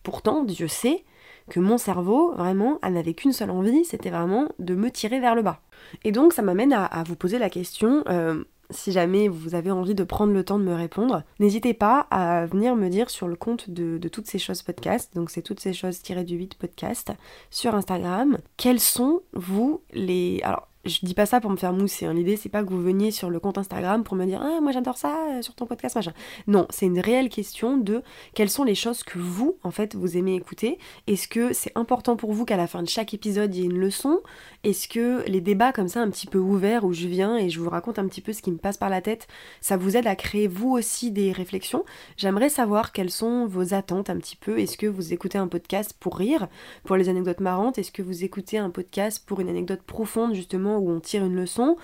[0.03, 1.05] Pourtant, Dieu sait
[1.51, 5.43] que mon cerveau, vraiment, n'avait qu'une seule envie, c'était vraiment de me tirer vers le
[5.43, 5.61] bas.
[6.05, 9.95] Et donc ça m'amène à, vous poser la question, euh, si jamais vous avez envie
[9.95, 13.37] de prendre le temps de me répondre, n'hésitez pas à venir me dire sur le
[13.37, 17.13] compte de, toutes ces choses podcast, donc c'est toutes ces choses tirées du 8 podcast,
[17.51, 20.41] sur Instagram, quels sont, vous, les...
[20.43, 22.07] Alors, je dis pas ça pour me faire mousser.
[22.07, 22.15] Hein.
[22.15, 24.73] L'idée, c'est pas que vous veniez sur le compte Instagram pour me dire Ah, moi
[24.73, 26.13] j'adore ça euh, sur ton podcast, machin.
[26.49, 28.03] Non, c'est une réelle question de
[28.35, 30.79] quelles sont les choses que vous, en fait, vous aimez écouter.
[31.07, 33.67] Est-ce que c'est important pour vous qu'à la fin de chaque épisode, il y ait
[33.67, 34.21] une leçon?
[34.65, 37.61] Est-ce que les débats comme ça, un petit peu ouverts, où je viens et je
[37.61, 39.29] vous raconte un petit peu ce qui me passe par la tête,
[39.61, 41.85] ça vous aide à créer vous aussi des réflexions?
[42.17, 44.59] J'aimerais savoir quelles sont vos attentes un petit peu.
[44.59, 46.49] Est-ce que vous écoutez un podcast pour rire,
[46.83, 47.79] pour les anecdotes marrantes?
[47.79, 51.37] Est-ce que vous écoutez un podcast pour une anecdote profonde, justement où on tire une
[51.37, 51.77] leçon.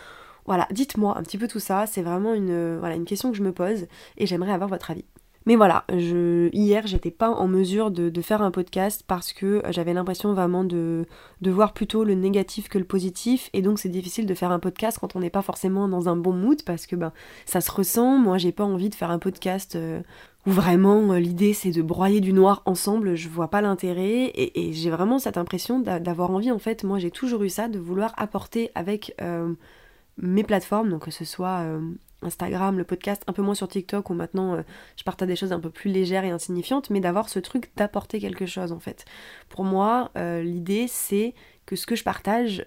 [0.47, 3.43] Voilà, dites-moi un petit peu tout ça, c'est vraiment une, voilà, une question que je
[3.43, 5.05] me pose et j'aimerais avoir votre avis.
[5.49, 10.35] Mais voilà, hier j'étais pas en mesure de, faire un podcast parce que j'avais l'impression
[10.35, 11.07] vraiment de,
[11.41, 14.59] de, voir plutôt le négatif que le positif et donc c'est difficile de faire un
[14.59, 17.13] podcast quand on n'est pas forcément dans un bon mood parce que ben
[17.47, 18.19] ça se ressent.
[18.19, 20.03] Moi j'ai pas envie de faire un podcast euh,
[20.49, 24.73] où vraiment euh, l'idée c'est de broyer du noir ensemble, je vois pas l'intérêt et,
[24.73, 28.15] j'ai vraiment cette impression d'avoir envie en fait, moi j'ai toujours eu ça, de vouloir
[28.17, 29.53] apporter avec euh,
[30.17, 31.81] mes plateformes, donc que ce soit euh,
[32.23, 34.57] Instagram, le podcast, un peu moins sur TikTok où maintenant
[34.97, 38.19] je partage des choses un peu plus légères et insignifiantes, mais d'avoir ce truc d'apporter
[38.19, 39.05] quelque chose en fait.
[39.51, 41.35] Pour moi, l'idée c'est
[41.67, 42.67] que ce que je partage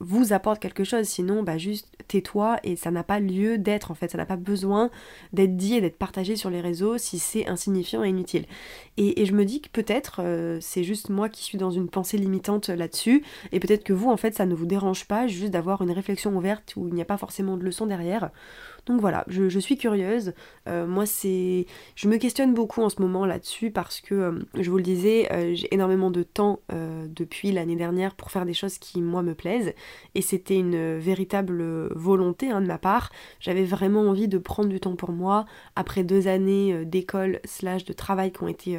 [0.00, 3.94] vous apporte quelque chose, sinon bah juste tais-toi et ça n'a pas lieu d'être en
[3.94, 4.90] fait, ça n'a pas besoin
[5.32, 8.46] d'être dit et d'être partagé sur les réseaux si c'est insignifiant et inutile.
[8.96, 12.16] Et, je me dis que peut-être euh, c'est juste moi qui suis dans une pensée
[12.16, 15.82] limitante là-dessus et peut-être que vous en fait ça ne vous dérange pas juste d'avoir
[15.82, 18.30] une réflexion ouverte où il n'y a pas forcément de leçon derrière.
[18.86, 20.32] Donc voilà, je, suis curieuse.
[20.66, 24.70] Euh, moi, c'est, je me questionne beaucoup en ce moment là-dessus parce que, euh, je
[24.70, 28.78] vous le disais, euh, j'ai énormément de temps depuis l'année dernière pour faire des choses
[28.78, 29.72] qui moi me plaisent
[30.14, 33.10] et c'était une véritable volonté hein, de ma part.
[33.40, 35.44] J'avais vraiment envie de prendre du temps pour moi
[35.76, 38.78] après deux années d'école slash de travail qui ont été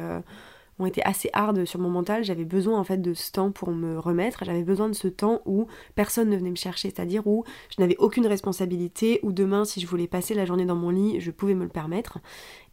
[0.80, 3.70] ont été assez hard sur mon mental, j'avais besoin en fait de ce temps pour
[3.70, 7.44] me remettre, j'avais besoin de ce temps où personne ne venait me chercher, c'est-à-dire où
[7.76, 11.20] je n'avais aucune responsabilité, où demain si je voulais passer la journée dans mon lit,
[11.20, 12.18] je pouvais me le permettre.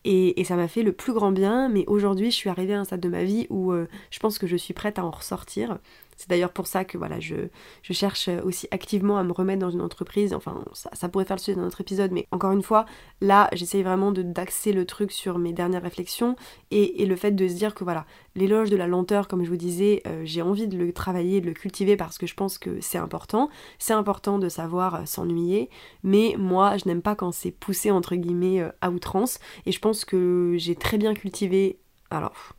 [0.10, 2.86] Et, ça m'a fait le plus grand bien, mais aujourd'hui je suis arrivée à un
[2.86, 5.80] stade de ma vie où euh, je pense que je suis prête à en ressortir.
[6.18, 7.36] C'est d'ailleurs pour ça que voilà, je,
[7.84, 10.34] cherche aussi activement à me remettre dans une entreprise.
[10.34, 12.88] Enfin, ça, pourrait faire le sujet d'un autre épisode, mais encore une fois,
[13.22, 16.36] là, j'essaye vraiment d'axer le truc sur mes dernières réflexions
[16.72, 19.58] et, le fait de se dire que voilà, l'éloge de la lenteur, comme je vous
[19.58, 22.82] disais, euh, j'ai envie de le travailler, de le cultiver parce que je pense que
[22.82, 23.50] c'est important.
[23.78, 25.70] C'est important de savoir euh, s'ennuyer,
[26.02, 29.40] mais moi, je n'aime pas quand c'est poussé entre guillemets à outrance.
[29.68, 31.80] Et je pense que j'ai très bien cultivé.
[32.10, 32.57] Alors,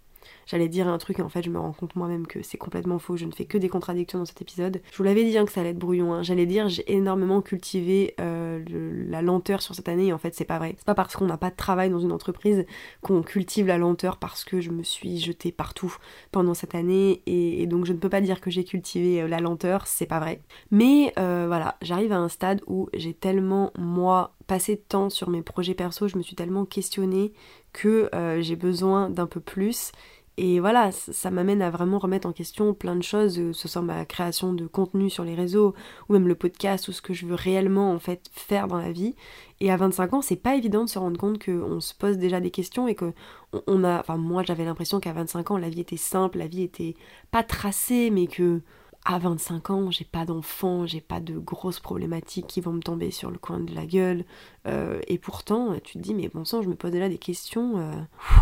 [0.48, 2.98] J'allais dire un truc et en fait je me rends compte moi-même que c'est complètement
[2.98, 4.80] faux, je ne fais que des contradictions dans cet épisode.
[4.90, 6.22] Je vous l'avais dit hein, que ça allait être brouillon, hein.
[6.22, 8.64] j'allais dire j'ai énormément cultivé euh,
[9.10, 10.74] la lenteur sur cette année et en fait c'est pas vrai.
[10.78, 12.64] C'est pas parce qu'on n'a pas de travail dans une entreprise
[13.02, 15.94] qu'on cultive la lenteur parce que je me suis jetée partout
[16.32, 19.40] pendant cette année et, donc je ne peux pas dire que j'ai cultivé euh, la
[19.40, 20.40] lenteur, c'est pas vrai.
[20.70, 25.28] Mais euh, voilà, j'arrive à un stade où j'ai tellement moi passé de temps sur
[25.28, 27.34] mes projets perso, je me suis tellement questionnée
[27.74, 28.08] que
[28.40, 29.92] j'ai besoin d'un peu plus
[30.40, 33.82] et voilà, ça m'amène à vraiment remettre en question plein de choses, euh, ce soit
[33.82, 35.74] ma création de contenu sur les réseaux,
[36.08, 38.92] ou même le podcast, ou ce que je veux réellement en fait faire dans la
[38.92, 39.16] vie.
[39.58, 42.38] Et à 25 ans, c'est pas évident de se rendre compte qu'on se pose déjà
[42.38, 43.12] des questions et que
[43.66, 43.98] on a.
[43.98, 46.94] Enfin, moi j'avais l'impression qu'à 25 ans, la vie était simple, la vie était
[47.32, 48.62] pas tracée, mais que
[49.04, 53.10] à 25 ans, j'ai pas d'enfants, j'ai pas de grosses problématiques qui vont me tomber
[53.10, 54.24] sur le coin de la gueule.
[54.66, 57.78] Euh, et pourtant, tu te dis, mais bon sang, je me pose là des questions
[57.78, 57.92] euh,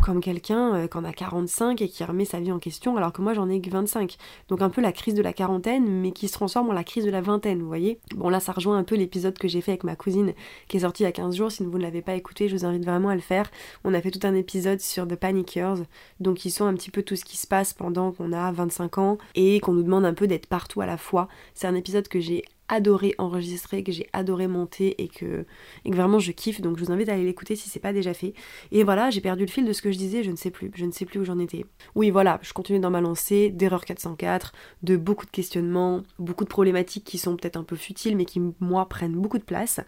[0.03, 3.13] comme quelqu'un euh, qui en a 45 et qui remet sa vie en question, alors
[3.13, 4.17] que moi j'en ai que 25.
[4.49, 7.05] Donc un peu la crise de la quarantaine, mais qui se transforme en la crise
[7.05, 9.73] de la vingtaine, vous voyez Bon là, ça rejoint un peu l'épisode que j'ai fait
[9.73, 10.33] avec ma cousine,
[10.69, 11.53] qui est sorti il y a 15 jours.
[11.53, 13.51] Si vous ne l'avez pas écouté, je vous invite vraiment à le faire.
[13.85, 15.79] On a fait tout un épisode sur The Panickers,
[16.19, 18.99] donc ils sont un petit peu tout ce qui se passe pendant qu'on a 25
[18.99, 21.29] ans et qu'on nous demande un peu d'être partout à la fois.
[21.53, 25.45] C'est un épisode que j'ai adoré enregistrer, que j'ai adoré monter et que,
[25.85, 26.63] vraiment je kiffe.
[26.63, 28.33] Donc je vous invite à aller l'écouter si c'est pas déjà fait.
[28.73, 30.71] Et voilà, j'ai perdu le fil de ce que je disais, je ne sais plus,
[30.75, 31.67] je ne sais plus où j'en étais.
[31.95, 36.49] Oui, voilà, je continue dans ma lancée d'erreur 404, de beaucoup de questionnements, beaucoup de
[36.49, 39.81] problématiques qui sont peut-être un peu futiles mais qui moi prennent beaucoup de place.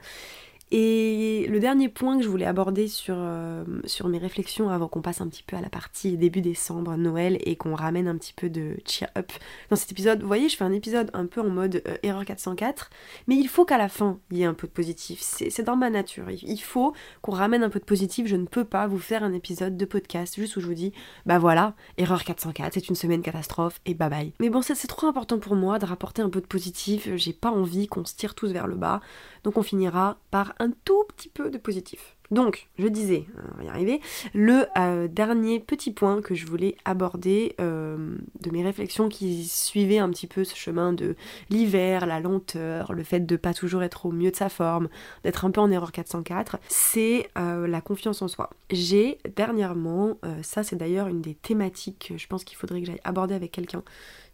[0.70, 5.00] Et le dernier point que je voulais aborder sur, euh, sur mes réflexions avant qu'on
[5.00, 8.34] passe un petit peu à la partie début décembre, Noël, et qu'on ramène un petit
[8.34, 9.32] peu de cheer up
[9.70, 10.20] dans cet épisode.
[10.20, 12.90] Vous voyez, je fais un épisode un peu en mode euh, erreur 404,
[13.28, 15.20] mais il faut qu'à la fin, il y ait un peu de positif.
[15.22, 16.30] C'est dans ma nature.
[16.30, 18.26] Il faut qu'on ramène un peu de positif.
[18.26, 20.92] Je ne peux pas vous faire un épisode de podcast juste où je vous dis,
[21.24, 24.32] bah voilà, erreur 404, c'est une semaine catastrophe, et bye bye.
[24.38, 27.08] Mais bon, c'est trop important pour moi de rapporter un peu de positif.
[27.16, 29.00] J'ai pas envie qu'on se tire tous vers le bas.
[29.44, 32.16] Donc on finira par un tout petit peu de positif.
[32.30, 34.00] Donc, je disais, on va y arriver,
[34.34, 39.98] le euh, dernier petit point que je voulais aborder euh, de mes réflexions qui suivaient
[39.98, 41.16] un petit peu ce chemin de
[41.48, 44.88] l'hiver, la lenteur, le fait de pas toujours être au mieux de sa forme,
[45.24, 48.50] d'être un peu en erreur 404, c'est euh, la confiance en soi.
[48.70, 53.00] J'ai dernièrement, ça c'est d'ailleurs une des thématiques que je pense qu'il faudrait que j'aille
[53.04, 53.82] aborder avec quelqu'un,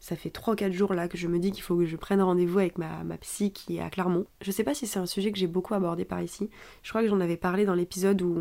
[0.04, 2.58] ça fait 3-4 jours là que je me dis qu'il faut que je prenne rendez-vous
[2.58, 4.26] avec ma, ma, psy qui est à Clermont.
[4.42, 6.50] Je sais pas si c'est un sujet que j'ai beaucoup abordé par ici.
[6.82, 8.36] Je crois que j'en avais parlé dans l'épisode où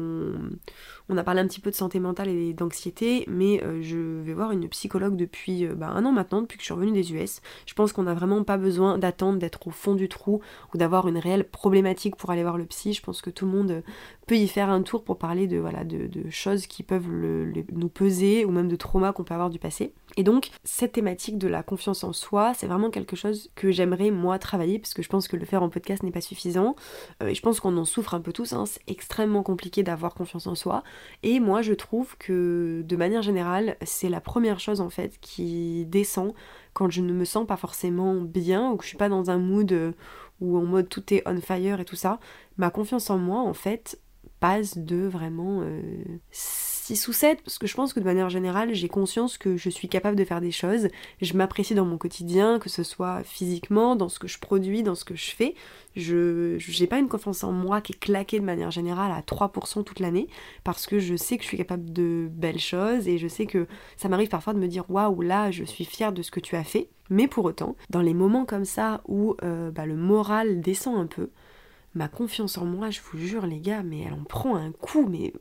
[1.08, 4.34] on, a parlé un petit peu de santé mentale et d'anxiété, mais euh, je vais
[4.34, 7.14] voir une psychologue depuis euh, bah, un an maintenant, depuis que je suis revenue des
[7.14, 7.40] US.
[7.66, 10.42] Je pense qu'on n'a vraiment pas besoin d'attendre d'être au fond du trou
[10.74, 12.92] ou d'avoir une réelle problématique pour aller voir le psy.
[12.92, 13.84] Je pense que tout le monde
[14.28, 18.44] peut y faire un tour pour parler de, voilà, de, choses qui peuvent nous peser
[18.44, 19.94] ou même de traumas qu'on peut avoir du passé.
[20.18, 24.12] Et donc, cette thématique de la confiance en soi, c'est vraiment quelque chose que j'aimerais
[24.12, 26.76] moi travailler parce que je pense que le faire en podcast n'est pas suffisant.
[27.22, 28.66] Euh, et je pense qu'on en souffre un peu tous, hein.
[28.66, 30.84] c'est extrêmement compliqué d'avoir confiance en soi.
[31.22, 35.86] Et moi, je trouve que de manière générale, c'est la première chose en fait qui
[35.86, 36.34] descend
[36.74, 39.38] quand je ne me sens pas forcément bien ou que je suis pas dans un
[39.38, 39.92] mood euh,
[40.42, 42.20] où en mode tout est on fire et tout ça.
[42.58, 44.00] Ma confiance en moi, en fait,
[44.40, 45.62] passe de vraiment
[46.84, 49.56] 6 euh, ou 7, parce que je pense que de manière générale, j'ai conscience que
[49.58, 50.90] je suis capable de faire des choses,
[51.22, 54.96] je m'apprécie dans mon quotidien, que ce soit physiquement, dans ce que je produis, dans
[54.96, 55.56] ce que je fais.
[55.96, 59.84] Je j'ai pas une confiance en moi qui est claquée de manière générale à 3%
[59.84, 60.28] toute l'année,
[60.64, 63.68] parce que je sais que je suis capable de belles choses, et je sais que
[63.96, 66.56] ça m'arrive parfois de me dire waouh, là, je suis fière de ce que tu
[66.56, 66.90] as fait.
[67.10, 71.06] Mais pour autant, dans les moments comme ça où euh, bah, le moral descend un
[71.06, 71.30] peu,
[71.96, 75.08] ma confiance en moi, je vous jure les gars, mais elle en prend un coup,
[75.08, 75.34] mais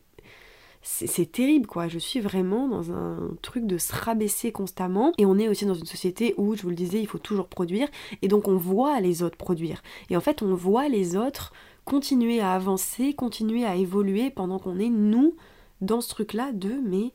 [0.83, 5.39] c'est terrible quoi, je suis vraiment dans un truc de se rabaisser constamment et on
[5.39, 7.89] est aussi dans une société où, je vous le disais, il faut toujours produire
[8.21, 9.83] et donc on voit les autres produire.
[10.11, 11.53] Et en fait on voit les autres
[11.85, 15.37] continuer à avancer, continuer à évoluer pendant qu'on est nous
[15.81, 17.13] dans ce truc là de mais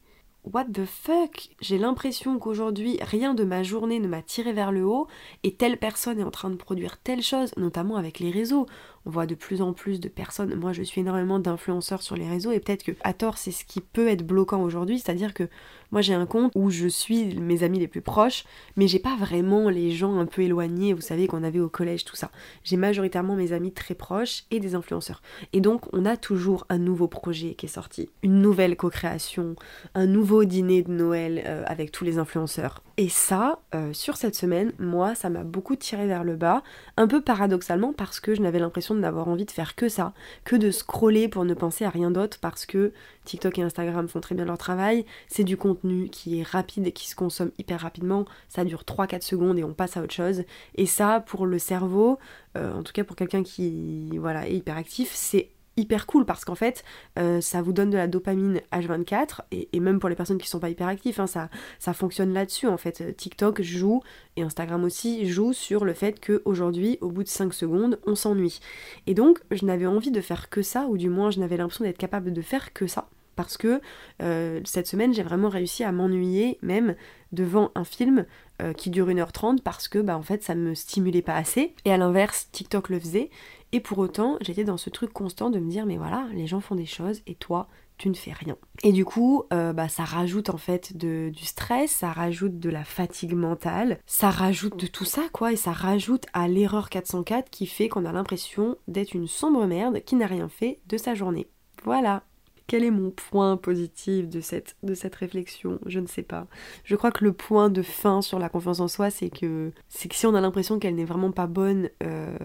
[0.53, 1.49] what the fuck?
[1.61, 5.07] J'ai l'impression qu'aujourd'hui, rien de ma journée ne m'a tiré vers le haut
[5.43, 8.65] et telle personne est en train de produire telle chose, notamment avec les réseaux.
[9.07, 10.53] On voit de plus en plus de personnes.
[10.55, 13.63] Moi, je suis énormément d'influenceurs sur les réseaux et peut-être que, à tort, c'est ce
[13.63, 14.99] qui peut être bloquant aujourd'hui.
[14.99, 15.47] C'est-à-dire que
[15.91, 18.43] moi, j'ai un compte où je suis mes amis les plus proches,
[18.75, 22.03] mais j'ai pas vraiment les gens un peu éloignés, vous savez, qu'on avait au collège,
[22.03, 22.31] tout ça.
[22.65, 25.21] J'ai majoritairement mes amis très proches et des influenceurs.
[25.53, 29.55] Et donc, on a toujours un nouveau projet qui est sorti, une nouvelle co-création,
[29.95, 32.83] un nouveau dîner de Noël euh, avec tous les influenceurs.
[32.97, 36.63] Et ça, euh, sur cette semaine, moi, ça m'a beaucoup tiré vers le bas,
[36.97, 40.13] un peu paradoxalement parce que je n'avais l'impression de n'avoir envie de faire que ça,
[40.43, 42.91] que de scroller pour ne penser à rien d'autre parce que
[43.25, 47.07] TikTok et Instagram font très bien leur travail, c'est du contenu qui est rapide qui
[47.07, 50.43] se consomme hyper rapidement, ça dure 3-4 secondes et on passe à autre chose.
[50.75, 52.19] Et ça, pour le cerveau,
[52.57, 56.43] euh, en tout cas pour quelqu'un qui voilà, est hyper actif, c'est hyper cool parce
[56.43, 56.83] qu'en fait
[57.17, 60.59] euh, ça vous donne de la dopamine H24 et, même pour les personnes qui sont
[60.59, 63.15] pas hyper actives hein, ça, ça fonctionne là-dessus en fait.
[63.15, 64.01] TikTok joue
[64.35, 68.15] et Instagram aussi joue sur le fait que aujourd'hui au bout de 5 secondes on
[68.15, 68.59] s'ennuie.
[69.05, 71.85] Et donc je n'avais envie de faire que ça ou du moins je n'avais l'impression
[71.85, 73.79] d'être capable de faire que ça parce que
[74.21, 76.95] euh, cette semaine j'ai vraiment réussi à m'ennuyer même
[77.31, 78.25] devant un film
[78.61, 81.91] euh, qui dure 1h30 parce que bah en fait ça me stimulait pas assez et
[81.91, 83.29] à l'inverse TikTok le faisait
[83.73, 86.61] et pour autant, j'étais dans ce truc constant de me dire, mais voilà, les gens
[86.61, 87.67] font des choses et toi,
[87.97, 88.55] tu ne fais rien.
[88.83, 92.69] Et du coup, euh, bah, ça rajoute en fait de, du stress, ça rajoute de
[92.69, 97.49] la fatigue mentale, ça rajoute de tout ça quoi, et ça rajoute à l'erreur 404
[97.49, 101.13] qui fait qu'on a l'impression d'être une sombre merde qui n'a rien fait de sa
[101.13, 101.47] journée.
[101.83, 102.23] Voilà.
[102.67, 104.75] Quel est mon point positif de cette,
[105.15, 105.79] réflexion?
[105.85, 106.47] Je ne sais pas.
[106.83, 110.25] Je crois que le point de fin sur la confiance en soi, c'est que, si
[110.25, 112.37] on a l'impression qu'elle n'est vraiment pas bonne, et euh,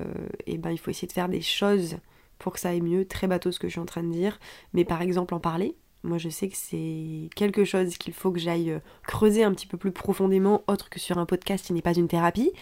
[0.47, 1.97] eh ben il faut essayer de faire des choses
[2.39, 3.05] pour que ça aille mieux.
[3.05, 4.39] Très bateau ce que je suis en train de dire.
[4.75, 8.41] Mais par exemple en parler, moi, je sais que c'est quelque chose qu'il faut que
[8.41, 11.95] j'aille creuser un petit peu plus profondément, autre que sur un podcast qui n'est pas
[11.95, 12.53] une thérapie.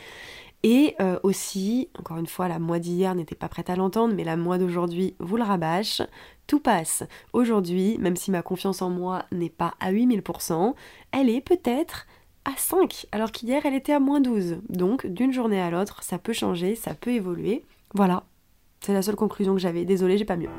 [0.62, 4.24] Et euh, aussi, encore une fois, la moi d'hier n'était pas prête à l'entendre, mais
[4.24, 6.02] la moi d'aujourd'hui vous le rabâche.
[6.46, 7.04] Tout passe.
[7.32, 10.74] Aujourd'hui, même si ma confiance en moi n'est pas à 8000%,
[11.12, 12.06] elle est peut-être
[12.44, 14.58] à 5, alors qu'hier elle était à moins 12.
[14.68, 17.64] Donc, d'une journée à l'autre, ça peut changer, ça peut évoluer.
[17.94, 18.24] Voilà,
[18.80, 19.84] c'est la seule conclusion que j'avais.
[19.84, 20.50] Désolée, j'ai pas mieux.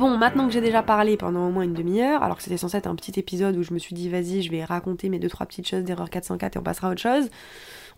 [0.00, 2.78] Bon, maintenant que j'ai déjà parlé pendant au moins une demi-heure, alors que c'était censé
[2.78, 5.28] être un petit épisode où je me suis dit vas-y, je vais raconter mes deux
[5.28, 7.28] trois petites choses d'erreur 404 et on passera à autre chose.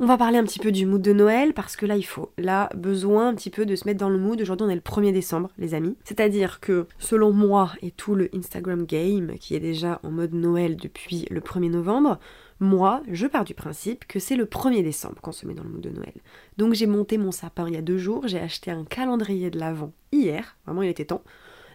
[0.00, 2.32] On va parler un petit peu du mood de Noël parce que là il faut,
[2.38, 4.40] là besoin un petit peu de se mettre dans le mood.
[4.40, 5.96] Aujourd'hui on est le 1er décembre les amis.
[6.02, 10.76] C'est-à-dire que selon moi et tout le Instagram game qui est déjà en mode Noël
[10.76, 12.18] depuis le 1er novembre,
[12.58, 15.70] moi, je pars du principe que c'est le 1er décembre qu'on se met dans le
[15.70, 16.14] mood de Noël.
[16.58, 19.58] Donc j'ai monté mon sapin il y a deux jours, j'ai acheté un calendrier de
[19.60, 21.22] l'Avent hier, vraiment il était temps,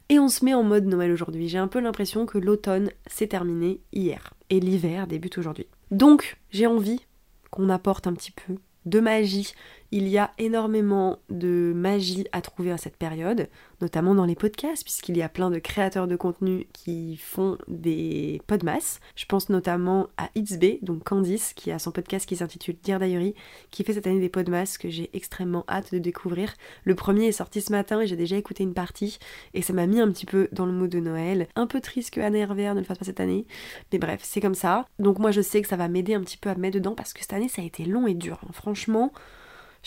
[0.09, 1.49] et on se met en mode Noël aujourd'hui.
[1.49, 5.67] J'ai un peu l'impression que l'automne s'est terminé hier, et l'hiver débute aujourd'hui.
[5.91, 7.05] Donc j'ai envie
[7.51, 9.53] qu'on apporte un petit peu de magie
[9.91, 13.47] il y a énormément de magie à trouver à cette période,
[13.81, 18.41] notamment dans les podcasts, puisqu'il y a plein de créateurs de contenu qui font des
[18.47, 18.99] podmas.
[19.15, 23.33] Je pense notamment à Itzb, donc Candice, qui a son podcast qui s'intitule Dear Diary,
[23.71, 26.53] qui fait cette année des podmas que j'ai extrêmement hâte de découvrir.
[26.83, 29.19] Le premier est sorti ce matin et j'ai déjà écouté une partie,
[29.53, 31.47] et ça m'a mis un petit peu dans le mood de Noël.
[31.55, 33.45] Un peu triste que Anne Hervé ne le fasse pas cette année,
[33.91, 34.85] mais bref, c'est comme ça.
[34.99, 36.95] Donc moi je sais que ça va m'aider un petit peu à me mettre dedans,
[36.95, 38.39] parce que cette année ça a été long et dur.
[38.43, 38.49] Hein.
[38.51, 39.11] Franchement,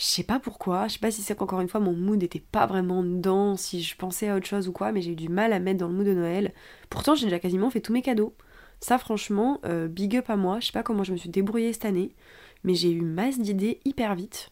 [0.01, 2.39] je sais pas pourquoi, je sais pas si c'est qu'encore une fois mon mood n'était
[2.39, 5.29] pas vraiment dedans, si je pensais à autre chose ou quoi, mais j'ai eu du
[5.29, 6.55] mal à mettre dans le mood de Noël.
[6.89, 8.33] Pourtant j'ai déjà quasiment fait tous mes cadeaux.
[8.79, 11.71] Ça franchement, euh, big up à moi, je sais pas comment je me suis débrouillée
[11.71, 12.15] cette année,
[12.63, 14.49] mais j'ai eu masse d'idées hyper vite.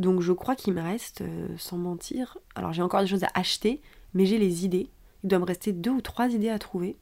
[0.00, 3.30] Donc je crois qu'il me reste, euh, sans mentir, alors j'ai encore des choses à
[3.34, 3.80] acheter,
[4.14, 4.90] mais j'ai les idées.
[5.22, 6.96] Il doit me rester deux ou trois idées à trouver.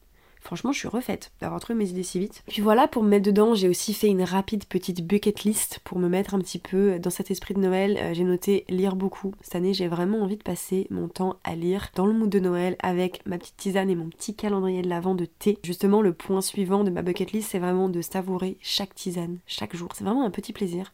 [0.46, 2.44] Franchement, je suis refaite d'avoir trouvé mes idées si vite.
[2.46, 5.98] Puis voilà, pour me mettre dedans, j'ai aussi fait une rapide petite bucket list pour
[5.98, 7.98] me mettre un petit peu dans cet esprit de Noël.
[8.00, 9.34] Euh, j'ai noté lire beaucoup.
[9.40, 12.38] Cette année, j'ai vraiment envie de passer mon temps à lire dans le mood de
[12.38, 15.58] Noël avec ma petite tisane et mon petit calendrier de l'avant de thé.
[15.64, 19.74] Justement, le point suivant de ma bucket list, c'est vraiment de savourer chaque tisane, chaque
[19.74, 19.88] jour.
[19.94, 20.92] C'est vraiment un petit plaisir.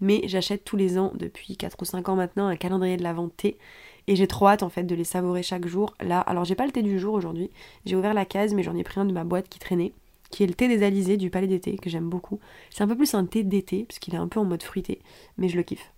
[0.00, 3.28] Mais j'achète tous les ans, depuis 4 ou 5 ans maintenant, un calendrier de l'avant
[3.28, 3.58] thé
[4.06, 5.94] et j'ai trop hâte en fait de les savourer chaque jour.
[6.00, 7.50] Là, alors j'ai pas le thé du jour aujourd'hui.
[7.86, 9.92] J'ai ouvert la case, mais j'en ai pris un de ma boîte qui traînait,
[10.30, 12.40] qui est le thé des Alizés du Palais d'été, que j'aime beaucoup.
[12.70, 15.00] C'est un peu plus un thé d'été, parce qu'il est un peu en mode fruité,
[15.38, 15.92] mais je le kiffe.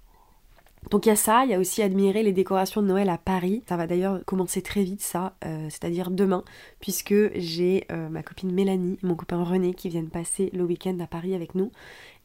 [0.91, 3.19] Donc il y a ça, il y a aussi admirer les décorations de Noël à
[3.19, 3.63] Paris.
[3.69, 6.45] Ça va d'ailleurs commencer très vite ça, euh, c'est-à-dire demain,
[6.79, 11.07] puisque j'ai euh, ma copine Mélanie mon copain René qui viennent passer le week-end à
[11.07, 11.73] Paris avec nous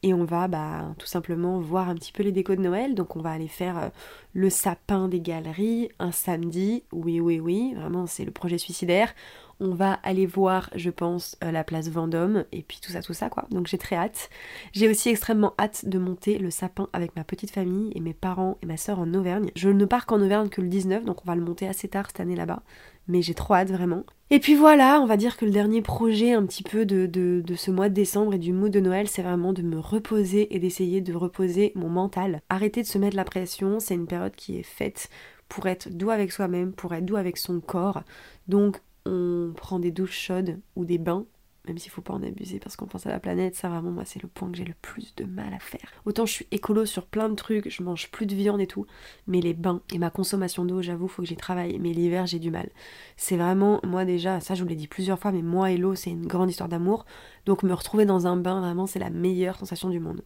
[0.02, 2.94] et on va bah, tout simplement voir un petit peu les décos de Noël.
[2.94, 3.88] Donc on va aller faire euh,
[4.32, 6.84] le sapin des galeries un samedi.
[6.92, 9.14] Oui, oui, oui, vraiment c'est le projet suicidaire.
[9.62, 13.14] On va aller voir, je pense, euh, la place Vendôme et puis tout ça, tout
[13.14, 13.46] ça quoi.
[13.50, 14.28] Donc j'ai très hâte.
[14.72, 18.58] J'ai aussi extrêmement hâte de monter le sapin avec ma petite famille et mes parents
[18.62, 19.50] et ma soeur en Auvergne.
[19.56, 22.08] Je ne pars qu'en Auvergne que le 19, donc on va le monter assez tard
[22.08, 22.62] cette année là-bas
[23.08, 24.04] mais j'ai trop hâte vraiment.
[24.30, 27.54] Et puis voilà, on va dire que le dernier projet un petit peu de, de,
[27.54, 30.58] ce mois de décembre et du mood de Noël, c'est vraiment de me reposer et
[30.58, 32.40] d'essayer de reposer mon mental.
[32.48, 35.10] Arrêter de se mettre la pression, c'est une période qui est faite
[35.48, 38.02] pour être doux avec soi-même, pour être doux avec son corps.
[38.48, 41.26] Donc on prend des douches chaudes ou des bains
[41.66, 44.04] même s'il faut pas en abuser parce qu'on pense à la planète, ça vraiment moi
[44.04, 45.92] c'est le point que j'ai le plus de mal à faire.
[46.04, 48.86] Autant je suis écolo sur plein de trucs, je mange plus de viande et tout,
[49.26, 52.38] mais les bains et ma consommation d'eau, j'avoue, faut que j'y travaille, mais l'hiver j'ai
[52.38, 52.68] du mal.
[53.16, 55.94] C'est vraiment, moi déjà, ça je vous l'ai dit plusieurs fois, mais moi et l'eau
[55.94, 57.04] c'est une grande histoire d'amour,
[57.46, 60.22] donc me retrouver dans un bain, vraiment c'est la meilleure sensation du monde.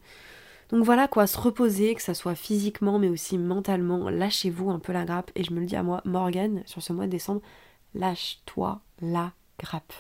[0.71, 4.95] Donc voilà quoi, se reposer, que ça soit physiquement mais aussi mentalement, lâchez-vous un peu
[4.95, 7.43] la grappe, et je me le dis à moi, Morgane, sur ce mois de décembre,
[7.99, 9.93] lâche-toi la grappe.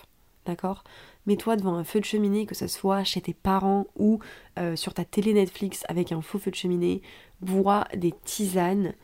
[0.44, 0.84] D'accord?
[1.26, 4.20] Mets-toi devant un feu de cheminée, que ce soit chez tes parents ou
[4.58, 7.02] euh, sur ta télé Netflix avec un faux feu de cheminée.
[7.40, 8.94] Bois des tisanes.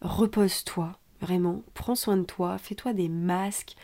[0.00, 1.62] Repose-toi, vraiment.
[1.74, 2.56] Prends soin de toi.
[2.56, 3.76] Fais-toi des masques.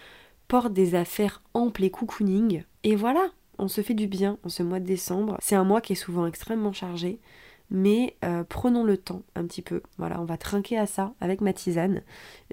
[0.48, 2.64] Porte des affaires amples et cocooning.
[2.84, 3.28] Et voilà,
[3.58, 5.36] on se fait du bien en ce mois de décembre.
[5.40, 7.20] C'est un mois qui est souvent extrêmement chargé.
[7.70, 9.82] Mais euh, prenons le temps un petit peu.
[9.98, 12.02] Voilà, on va trinquer à ça avec ma tisane.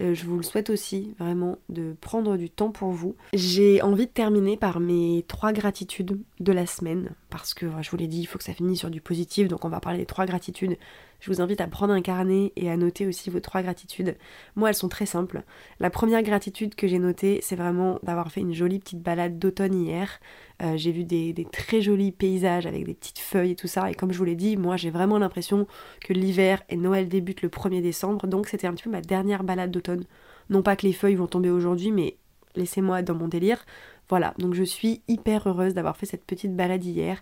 [0.01, 3.15] Euh, je vous le souhaite aussi vraiment de prendre du temps pour vous.
[3.33, 7.97] J'ai envie de terminer par mes trois gratitudes de la semaine parce que je vous
[7.97, 10.05] l'ai dit, il faut que ça finisse sur du positif, donc on va parler des
[10.05, 10.77] trois gratitudes.
[11.21, 14.17] Je vous invite à prendre un carnet et à noter aussi vos trois gratitudes.
[14.55, 15.43] Moi, elles sont très simples.
[15.79, 19.75] La première gratitude que j'ai notée, c'est vraiment d'avoir fait une jolie petite balade d'automne
[19.75, 20.19] hier.
[20.63, 23.91] Euh, j'ai vu des, très jolis paysages avec des petites feuilles et tout ça.
[23.91, 25.67] Et comme je vous l'ai dit, moi j'ai vraiment l'impression
[26.03, 28.25] que l'hiver et Noël débutent le 1er décembre.
[28.25, 30.05] Donc c'était un petit peu ma dernière balade d'automne.
[30.49, 32.17] Non pas que les feuilles vont tomber aujourd'hui, mais
[32.55, 33.63] laissez-moi dans mon délire.
[34.09, 37.21] Voilà, donc je suis hyper heureuse d'avoir fait cette petite balade hier,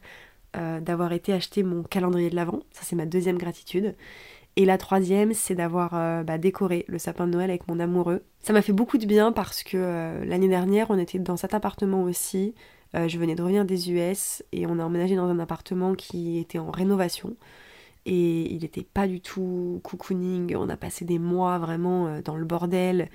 [0.58, 2.62] euh, d'avoir été acheter mon calendrier de l'Avent.
[2.72, 3.96] Ça c'est ma deuxième gratitude.
[4.56, 8.24] Et la troisième, c'est d'avoir euh, bah, décoré le sapin de Noël avec mon amoureux.
[8.42, 12.04] Ça m'a fait beaucoup de bien parce que l'année dernière, on était dans cet appartement
[12.04, 12.56] aussi.
[12.96, 16.40] Euh, je venais de revenir des US et on a emménagé dans un appartement qui
[16.40, 17.36] était en rénovation.
[18.06, 20.56] Et il n'était pas du tout cocooning.
[20.56, 23.10] On a passé des mois vraiment euh, dans le bordel,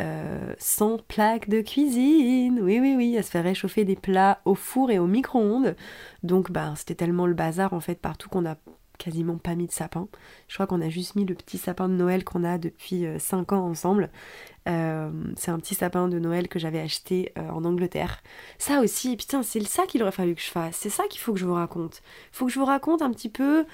[0.00, 2.60] euh, sans plaque de cuisine.
[2.60, 5.76] Oui, oui, oui, à se faire réchauffer des plats au four et au micro-ondes.
[6.22, 8.56] Donc, bah, c'était tellement le bazar en fait partout qu'on a
[8.98, 10.08] quasiment pas mis de sapin.
[10.48, 13.52] Je crois qu'on a juste mis le petit sapin de Noël qu'on a depuis 5
[13.52, 14.10] ans ensemble.
[14.68, 18.22] Euh, c'est un petit sapin de Noël que j'avais acheté euh, en Angleterre.
[18.58, 20.76] Ça aussi, putain, c'est ça qu'il aurait fallu que je fasse.
[20.76, 22.02] C'est ça qu'il faut que je vous raconte.
[22.32, 23.66] Il faut que je vous raconte un petit peu.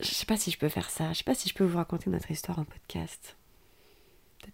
[0.00, 1.12] Je sais pas si je peux faire ça.
[1.12, 3.36] Je sais pas si je peux vous raconter notre histoire en podcast.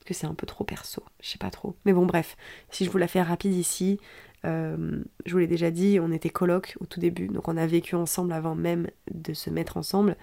[0.05, 1.03] Que c'est un peu trop perso.
[1.21, 1.77] Je sais pas trop.
[1.85, 2.37] Mais bon, bref.
[2.71, 3.99] Si je vous la fais rapide ici,
[4.45, 7.67] euh, je vous l'ai déjà dit, on était coloc au tout début, donc on a
[7.67, 10.17] vécu ensemble avant même de se mettre ensemble.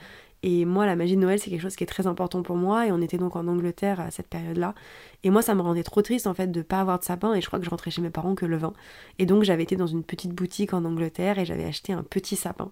[0.43, 2.85] Et moi, la magie de Noël, c'est quelque chose qui est très important pour moi.
[2.85, 4.75] Et on était donc en Angleterre à cette période-là.
[5.23, 7.33] Et moi, ça me rendait trop triste en fait de pas avoir de sapin.
[7.33, 8.73] Et je crois que je rentrais chez mes parents que le 20.
[9.19, 12.35] Et donc, j'avais été dans une petite boutique en Angleterre et j'avais acheté un petit
[12.35, 12.71] sapin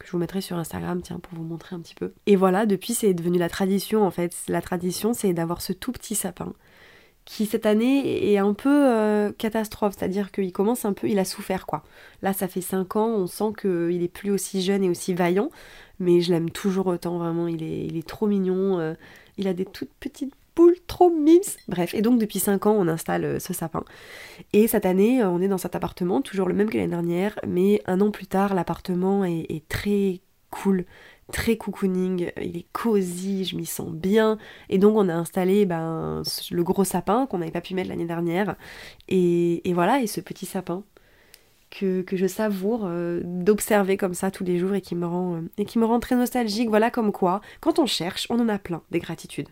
[0.00, 2.12] que je vous mettrai sur Instagram, tiens, pour vous montrer un petit peu.
[2.26, 4.34] Et voilà, depuis, c'est devenu la tradition en fait.
[4.48, 6.52] La tradition, c'est d'avoir ce tout petit sapin
[7.26, 11.24] qui cette année est un peu euh, catastrophe, c'est-à-dire qu'il commence un peu, il a
[11.24, 11.84] souffert quoi.
[12.22, 15.50] Là ça fait 5 ans, on sent qu'il est plus aussi jeune et aussi vaillant,
[16.00, 18.94] mais je l'aime toujours autant, vraiment, il est, il est trop mignon, euh,
[19.36, 22.88] il a des toutes petites boules trop mimes, bref, et donc depuis 5 ans on
[22.88, 23.84] installe euh, ce sapin.
[24.52, 27.82] Et cette année on est dans cet appartement, toujours le même que l'année dernière, mais
[27.86, 30.20] un an plus tard l'appartement est très
[30.50, 30.84] cool,
[31.30, 34.38] très cocooning, il est cosy, je m'y sens bien.
[34.68, 38.06] Et donc on a installé ben, le gros sapin qu'on n'avait pas pu mettre l'année
[38.06, 38.56] dernière.
[39.08, 40.84] Et, voilà, et ce petit sapin
[41.70, 45.40] que, je savoure euh, d'observer comme ça tous les jours et qui, me rend, euh,
[45.56, 46.68] et qui me rend très nostalgique.
[46.68, 49.48] Voilà comme quoi, quand on cherche, on en a plein des gratitudes.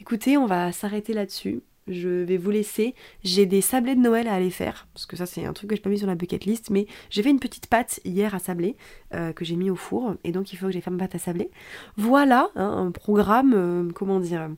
[0.00, 2.94] Écoutez, on va s'arrêter là-dessus je vais vous laisser.
[3.24, 5.76] J'ai des sablés de Noël à aller faire, parce que ça c'est un truc que
[5.76, 8.38] je pas mis sur la bucket list, mais j'ai fait une petite pâte hier à
[8.38, 8.76] sabler
[9.14, 11.14] euh, que j'ai mis au four, et donc il faut que j'ai fait ma pâte
[11.14, 11.50] à sabler.
[11.96, 14.50] Voilà hein, un programme, euh, comment dire,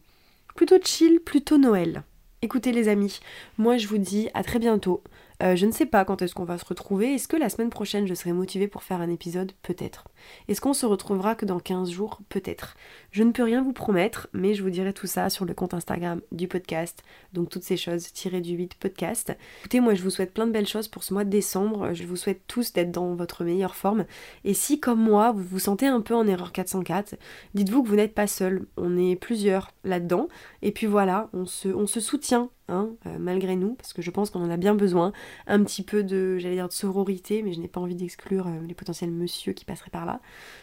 [0.55, 2.03] plutôt chill, plutôt Noël.
[2.43, 3.21] Écoutez les amis,
[3.59, 5.03] moi je vous dis à très bientôt.
[5.43, 7.15] Euh, je ne sais pas quand est-ce qu'on va se retrouver.
[7.15, 9.53] Est-ce que la semaine prochaine je serai motivée pour faire un épisode?
[9.63, 10.09] Peut-être.
[10.49, 12.21] Est-ce qu'on se retrouvera que dans 15 jours?
[12.29, 12.77] Peut-être.
[13.11, 15.73] Je ne peux rien vous promettre, mais je vous dirai tout ça sur le compte
[15.73, 17.03] Instagram du podcast.
[17.33, 19.35] Donc toutes ces choses tirées du 8 podcast.
[19.61, 21.95] Écoutez, moi je vous souhaite plein de belles choses pour ce mois de décembre.
[21.95, 24.05] Je vous souhaite tous d'être dans votre meilleure forme.
[24.45, 27.15] Et si comme moi vous vous sentez un peu en erreur 404,
[27.55, 28.67] dites-vous que vous n'êtes pas seul.
[28.77, 30.29] On est plusieurs là-dedans.
[30.61, 34.13] Et puis voilà, on se, on se soutient Hein, euh, malgré nous, parce que je
[34.13, 35.13] pense qu'on en a bien besoin.
[35.49, 38.61] Un petit peu de, j'allais dire de sororité, mais je n'ai pas envie d'exclure euh,
[38.65, 40.21] les potentiels monsieur qui passeraient par là.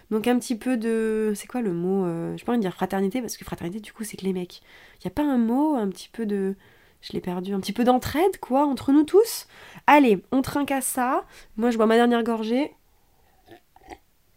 [0.10, 2.06] Donc un petit peu de, c'est quoi le mot
[2.38, 4.62] Je pas envie de dire fraternité, parce que fraternité du coup c'est que les mecs.
[4.96, 6.56] Il n'y a pas un mot, un petit peu de,
[7.02, 9.48] je l'ai perdu, un petit peu d'entraide quoi, entre nous tous
[9.86, 11.26] Allez, on trinque à ça.
[11.58, 12.72] Moi je bois ma dernière gorgée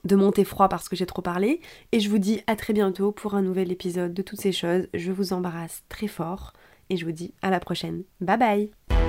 [0.05, 1.61] de monter froid parce que j'ai trop parlé.
[1.93, 4.89] Et je vous dis à très bientôt pour un nouvel épisode de toutes ces choses.
[4.93, 6.53] Je vous embrasse très fort
[6.91, 8.05] et je vous dis à la prochaine.
[8.21, 9.00] Bye bye